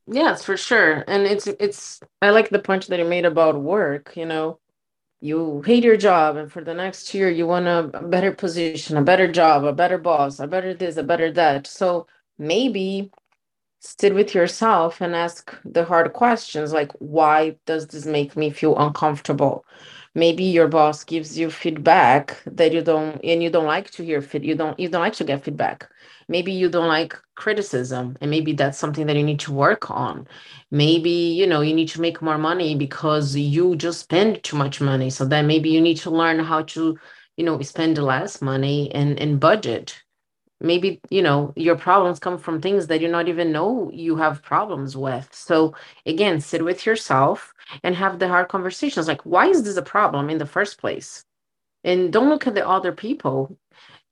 [0.07, 1.05] Yes, for sure.
[1.07, 4.59] And it's, it's, I like the punch that you made about work, you know,
[5.23, 9.03] you hate your job and for the next year you want a better position a
[9.03, 13.09] better job a better boss a better this a better that so maybe
[13.85, 18.77] sit with yourself and ask the hard questions like why does this make me feel
[18.79, 19.65] uncomfortable?
[20.15, 24.21] Maybe your boss gives you feedback that you don't and you don't like to hear
[24.35, 25.91] you don't you don't like to get feedback.
[26.29, 30.29] Maybe you don't like criticism and maybe that's something that you need to work on.
[30.71, 34.81] Maybe you know you need to make more money because you just spend too much
[34.81, 35.11] money.
[35.11, 36.99] So then maybe you need to learn how to
[37.37, 40.03] you know spend less money and and budget
[40.63, 44.43] maybe you know your problems come from things that you not even know you have
[44.43, 45.29] problems with.
[45.33, 45.75] So
[46.07, 47.53] again sit with yourself
[47.83, 49.09] and have the hard conversations.
[49.09, 51.25] Like why is this a problem in the first place?
[51.85, 53.57] And don't look at the other people.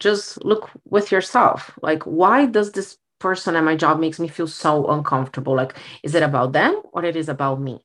[0.01, 1.78] Just look with yourself.
[1.82, 5.55] Like why does this person at my job makes me feel so uncomfortable?
[5.57, 7.80] Like is it about them or it is about me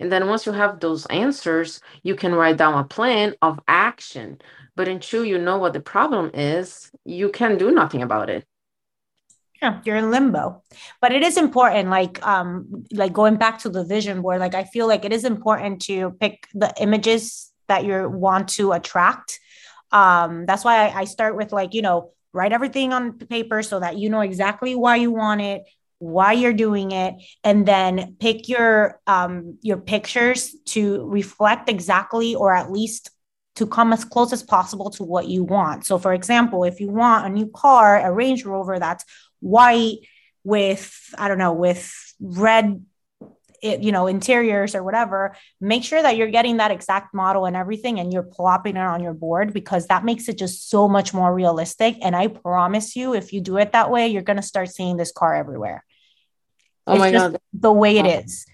[0.00, 4.38] and then once you have those answers you can write down a plan of action
[4.78, 8.46] but until you know what the problem is, you can do nothing about it.
[9.60, 10.62] Yeah, you're in limbo.
[11.00, 14.62] But it is important, like um, like going back to the vision board, like I
[14.62, 19.40] feel like it is important to pick the images that you want to attract.
[19.90, 23.80] Um, that's why I, I start with like, you know, write everything on paper so
[23.80, 25.64] that you know exactly why you want it,
[25.98, 32.54] why you're doing it and then pick your um your pictures to reflect exactly or
[32.54, 33.10] at least
[33.58, 35.84] to come as close as possible to what you want.
[35.84, 39.04] So, for example, if you want a new car, a Range Rover that's
[39.40, 39.98] white
[40.44, 42.84] with, I don't know, with red
[43.60, 47.56] it, you know interiors or whatever make sure that you're getting that exact model and
[47.56, 51.12] everything and you're plopping it on your board because that makes it just so much
[51.12, 54.42] more realistic and i promise you if you do it that way you're going to
[54.42, 55.84] start seeing this car everywhere
[56.88, 58.46] oh it's my god the way it is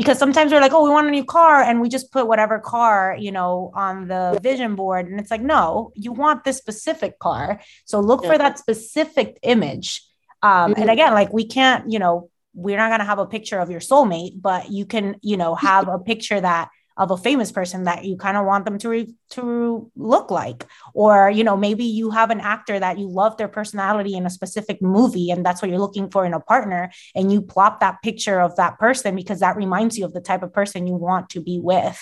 [0.00, 2.58] because sometimes we're like, oh, we want a new car, and we just put whatever
[2.58, 5.06] car, you know, on the vision board.
[5.06, 7.60] And it's like, no, you want this specific car.
[7.84, 8.30] So look yeah.
[8.30, 10.02] for that specific image.
[10.42, 10.80] Um, mm-hmm.
[10.80, 13.70] And again, like we can't, you know, we're not going to have a picture of
[13.70, 16.70] your soulmate, but you can, you know, have a picture that
[17.00, 20.66] of a famous person that you kind of want them to re- to look like.
[20.92, 24.30] Or you know maybe you have an actor that you love their personality in a
[24.30, 28.02] specific movie and that's what you're looking for in a partner and you plop that
[28.02, 31.30] picture of that person because that reminds you of the type of person you want
[31.30, 31.98] to be with.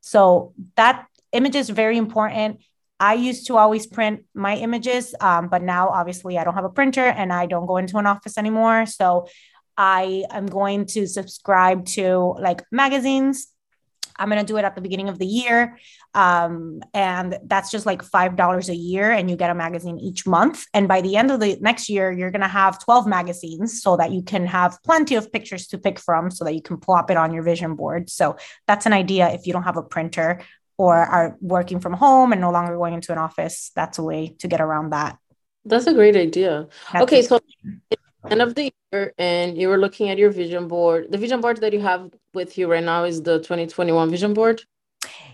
[0.00, 2.64] So that image is very important.
[2.98, 6.70] I used to always print my images, um, but now obviously I don't have a
[6.70, 8.86] printer and I don't go into an office anymore.
[8.86, 9.28] So
[9.76, 13.52] I am going to subscribe to like magazines
[14.18, 15.78] I'm going to do it at the beginning of the year.
[16.14, 20.66] Um, and that's just like $5 a year, and you get a magazine each month.
[20.72, 23.96] And by the end of the next year, you're going to have 12 magazines so
[23.96, 27.10] that you can have plenty of pictures to pick from so that you can plop
[27.10, 28.08] it on your vision board.
[28.10, 28.36] So
[28.66, 30.40] that's an idea if you don't have a printer
[30.78, 33.70] or are working from home and no longer going into an office.
[33.74, 35.18] That's a way to get around that.
[35.64, 36.68] That's a great idea.
[36.92, 37.40] That's okay, so
[38.30, 38.72] end of the
[39.18, 41.00] and you were looking at your vision board.
[41.12, 44.62] The vision board that you have with you right now is the 2021 vision board?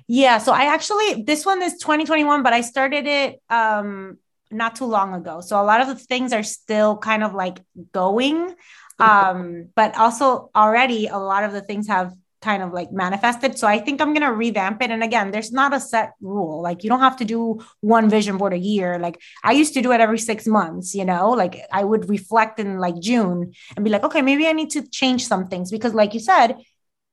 [0.08, 4.18] Yeah so i actually this one is 2021 but i started it um
[4.52, 5.40] not too long ago.
[5.40, 7.58] So a lot of the things are still kind of like
[7.92, 8.54] going.
[8.98, 12.12] Um but also already a lot of the things have
[12.43, 13.57] kind of like manifested.
[13.57, 14.90] So I think I'm going to revamp it.
[14.90, 16.61] And again, there's not a set rule.
[16.62, 18.99] Like you don't have to do one vision board a year.
[18.99, 22.59] Like I used to do it every six months, you know, like I would reflect
[22.59, 25.95] in like June and be like, okay, maybe I need to change some things because,
[25.95, 26.57] like you said,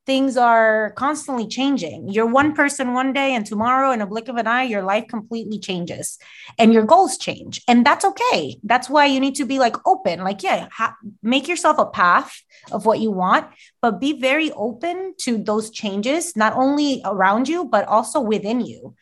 [0.09, 2.09] things are constantly changing.
[2.09, 5.05] You're one person one day, and tomorrow, in a blink of an eye, your life
[5.07, 6.17] completely changes
[6.57, 7.61] and your goals change.
[7.67, 8.57] And that's okay.
[8.63, 12.41] That's why you need to be like open, like, yeah, ha- make yourself a path
[12.71, 13.45] of what you want,
[13.83, 18.95] but be very open to those changes, not only around you, but also within you.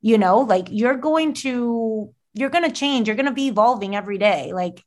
[0.00, 3.96] You know, like you're going to you're going to change you're going to be evolving
[3.96, 4.84] every day like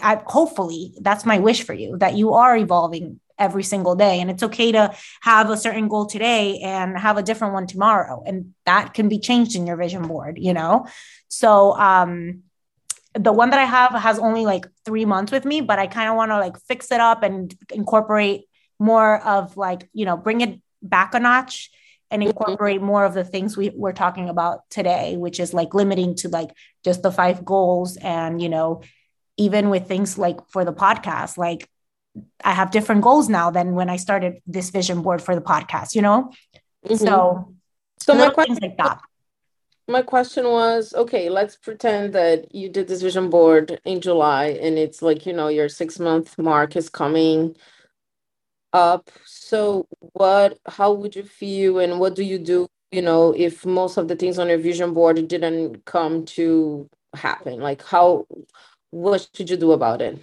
[0.00, 4.20] I, hopefully that's my wish for you that you are evolving every single day.
[4.20, 8.22] And it's okay to have a certain goal today and have a different one tomorrow.
[8.24, 10.86] And that can be changed in your vision board, you know?
[11.28, 12.42] So, um,
[13.14, 16.10] the one that I have has only like three months with me, but I kind
[16.10, 18.46] of want to like fix it up and incorporate
[18.78, 21.70] more of like, you know, bring it back a notch
[22.10, 26.14] and incorporate more of the things we, we're talking about today, which is like limiting
[26.16, 26.50] to like
[26.84, 28.82] just the five goals and, you know,
[29.36, 31.68] even with things like for the podcast, like
[32.44, 35.94] I have different goals now than when I started this vision board for the podcast,
[35.94, 36.30] you know?
[36.86, 36.96] Mm-hmm.
[36.96, 37.54] So,
[37.98, 39.00] so my question, like that.
[39.88, 44.78] My question was okay, let's pretend that you did this vision board in July and
[44.78, 47.56] it's like, you know, your six month mark is coming
[48.72, 49.10] up.
[49.24, 53.96] So, what, how would you feel and what do you do, you know, if most
[53.96, 57.60] of the things on your vision board didn't come to happen?
[57.60, 58.26] Like, how,
[58.90, 60.18] what should you do about it?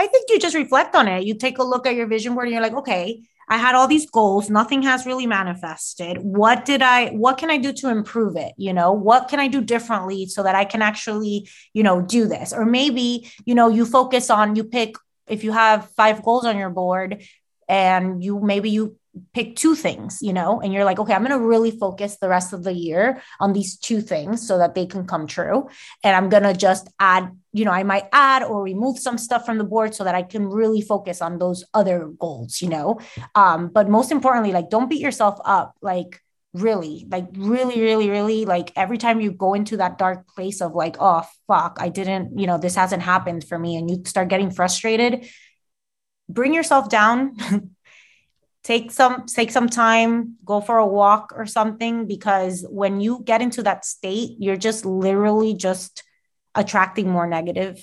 [0.00, 1.24] I think you just reflect on it.
[1.24, 3.86] You take a look at your vision board and you're like, okay, I had all
[3.86, 6.16] these goals, nothing has really manifested.
[6.22, 8.54] What did I what can I do to improve it?
[8.56, 12.26] You know, what can I do differently so that I can actually, you know, do
[12.26, 12.54] this?
[12.54, 14.94] Or maybe, you know, you focus on you pick
[15.26, 17.22] if you have five goals on your board
[17.68, 18.96] and you maybe you
[19.34, 22.28] pick two things, you know, and you're like, okay, I'm going to really focus the
[22.28, 25.68] rest of the year on these two things so that they can come true.
[26.04, 29.44] And I'm going to just add, you know, I might add or remove some stuff
[29.44, 33.00] from the board so that I can really focus on those other goals, you know.
[33.34, 35.74] Um, but most importantly, like, don't beat yourself up.
[35.82, 36.20] Like,
[36.52, 40.74] really, like, really, really, really, like, every time you go into that dark place of
[40.74, 44.28] like, oh, fuck, I didn't, you know, this hasn't happened for me, and you start
[44.28, 45.26] getting frustrated,
[46.28, 47.36] bring yourself down.
[48.62, 53.40] take some take some time go for a walk or something because when you get
[53.40, 56.02] into that state you're just literally just
[56.54, 57.78] attracting more negative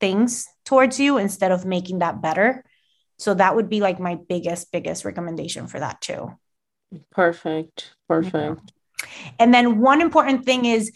[0.00, 2.64] things towards you instead of making that better.
[3.18, 6.32] So that would be like my biggest biggest recommendation for that too.
[7.12, 7.94] Perfect.
[8.08, 8.72] Perfect.
[9.38, 10.90] And then one important thing is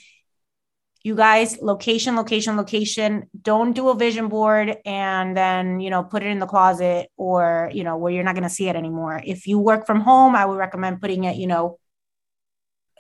[1.04, 3.28] you guys location location location.
[3.40, 7.70] Don't do a vision board and then you know put it in the closet or
[7.74, 9.20] you know where you're not going to see it anymore.
[9.24, 11.78] If you work from home i would recommend putting it you know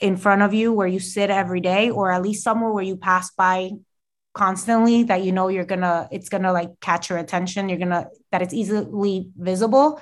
[0.00, 2.96] in front of you where you sit every day or at least somewhere where you
[2.96, 3.70] pass by
[4.34, 7.70] constantly that you know you're gonna it's gonna like catch your attention.
[7.70, 9.98] You're gonna that it's easily visible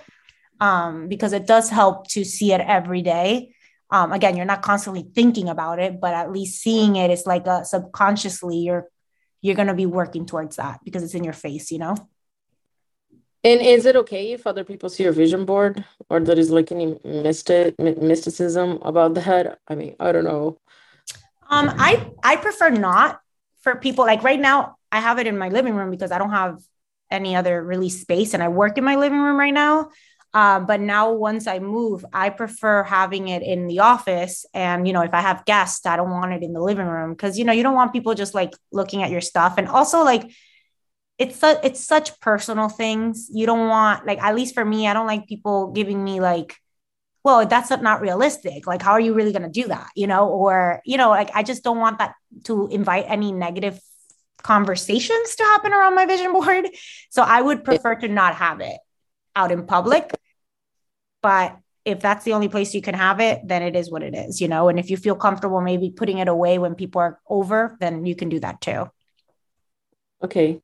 [0.61, 3.55] um, because it does help to see it every day
[3.93, 7.47] um, again you're not constantly thinking about it but at least seeing it is like
[7.47, 8.89] a subconsciously you're
[9.43, 11.95] you're going to be working towards that because it's in your face you know?
[13.45, 16.71] And is it okay if other people see your vision board or there is like
[16.71, 19.59] any mystic mysticism about that?
[19.69, 20.59] I mean i don't know.
[21.51, 23.21] Um i i prefer not
[23.61, 26.31] for people like right now i have it in my living room because i don't
[26.31, 26.59] have
[27.11, 29.91] any other really space and i work in my living room right now
[30.35, 34.47] um, but now once I move, I prefer having it in the office.
[34.55, 37.11] And, you know, if I have guests, I don't want it in the living room
[37.11, 39.55] because, you know, you don't want people just like looking at your stuff.
[39.59, 40.31] And also like,
[41.19, 43.29] it's su- it's such personal things.
[43.31, 46.57] You don't want like, at least for me, I don't like people giving me like,
[47.25, 48.67] well, that's not realistic.
[48.67, 49.89] Like, how are you really going to do that?
[49.95, 52.15] You know, or, you know, like, I just don't want that
[52.45, 53.79] to invite any negative
[54.43, 56.69] conversations to happen around my vision board.
[57.11, 58.79] So I would prefer to not have it
[59.37, 60.11] out in public.
[61.23, 64.15] But if that's the only place you can have it, then it is what it
[64.15, 64.69] is, you know.
[64.69, 68.15] And if you feel comfortable maybe putting it away when people are over, then you
[68.15, 68.91] can do that too.
[70.23, 70.61] Okay.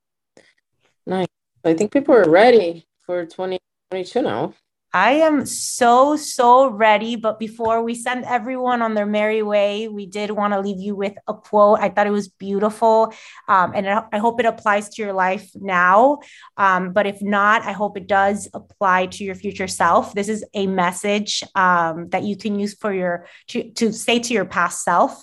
[1.07, 1.27] Nice.
[1.65, 4.55] I think people are ready for 2022 now.
[4.93, 7.16] I am so, so ready.
[7.16, 10.97] But before we send everyone on their merry way, we did want to leave you
[10.97, 11.80] with a quote.
[11.80, 13.12] I thought it was beautiful.
[13.49, 16.20] Um, and I hope it applies to your life now.
[16.57, 20.14] Um, but if not, I hope it does apply to your future self.
[20.14, 24.32] This is a message um, that you can use for your, to, to say to
[24.32, 25.22] your past self.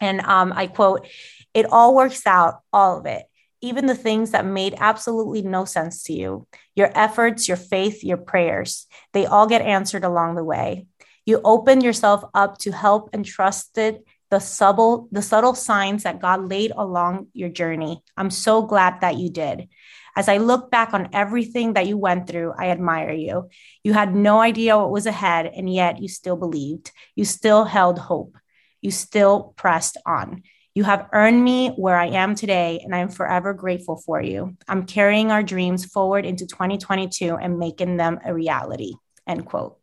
[0.00, 1.06] And um, I quote,
[1.54, 3.24] it all works out, all of it
[3.66, 6.46] even the things that made absolutely no sense to you.
[6.74, 10.86] Your efforts, your faith, your prayers, they all get answered along the way.
[11.24, 16.48] You open yourself up to help and trusted the subtle the subtle signs that God
[16.48, 18.02] laid along your journey.
[18.16, 19.68] I'm so glad that you did.
[20.16, 23.48] As I look back on everything that you went through, I admire you.
[23.84, 26.90] You had no idea what was ahead and yet you still believed.
[27.14, 28.36] You still held hope.
[28.80, 30.42] You still pressed on.
[30.76, 34.58] You have earned me where I am today, and I'm forever grateful for you.
[34.68, 38.92] I'm carrying our dreams forward into 2022 and making them a reality.
[39.26, 39.78] End quote.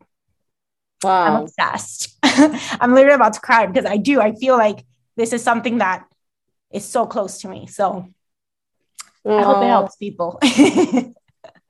[1.03, 1.23] Wow.
[1.23, 2.15] I'm obsessed.
[2.23, 4.21] I'm literally about to cry because I do.
[4.21, 4.85] I feel like
[5.17, 6.05] this is something that
[6.71, 7.65] is so close to me.
[7.65, 8.07] So
[9.25, 10.37] I hope it helps people.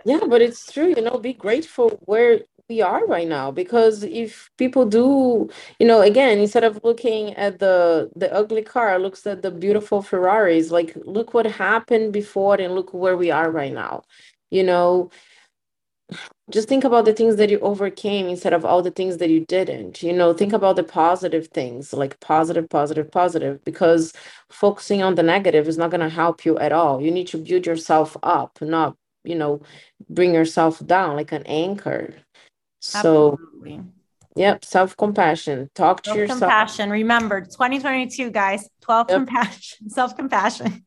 [0.04, 0.90] yeah, but it's true.
[0.90, 5.49] You know, be grateful where we are right now because if people do
[5.80, 10.01] you know again instead of looking at the the ugly car looks at the beautiful
[10.01, 10.72] ferraris.
[10.72, 14.03] Like look what happened before and look where we are right now.
[14.51, 15.11] You know
[16.51, 19.45] just think about the things that you overcame instead of all the things that you
[19.45, 20.03] didn't.
[20.03, 24.14] You know think about the positive things like positive positive positive because
[24.49, 27.01] focusing on the negative is not going to help you at all.
[27.01, 29.61] You need to build yourself up not you know
[30.09, 32.14] bring yourself down like an anchor
[32.84, 33.82] so, Absolutely.
[34.36, 35.70] yep, self compassion.
[35.74, 36.42] Talk to yourself.
[36.42, 36.90] Compassion.
[36.90, 39.18] Remember, 2022, guys, 12 yep.
[39.18, 40.86] compassion, self compassion.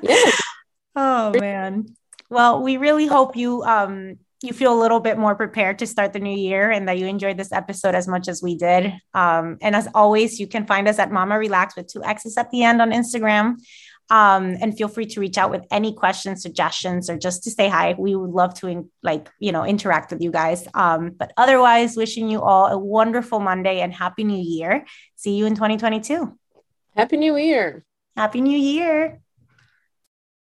[0.00, 0.30] yeah.
[0.96, 1.94] oh, man.
[2.30, 6.14] Well, we really hope you um, you feel a little bit more prepared to start
[6.14, 8.92] the new year and that you enjoyed this episode as much as we did.
[9.12, 12.50] Um, and as always, you can find us at Mama RelaXx with two X's at
[12.50, 13.56] the end on Instagram.
[14.10, 17.68] Um, and feel free to reach out with any questions, suggestions, or just to say
[17.68, 17.94] hi.
[17.98, 20.68] We would love to like, you know, interact with you guys.
[20.74, 24.84] Um, but otherwise, wishing you all a wonderful Monday and happy new year.
[25.16, 26.38] See you in 2022.
[26.94, 27.84] Happy New Year.
[28.16, 29.21] Happy New Year.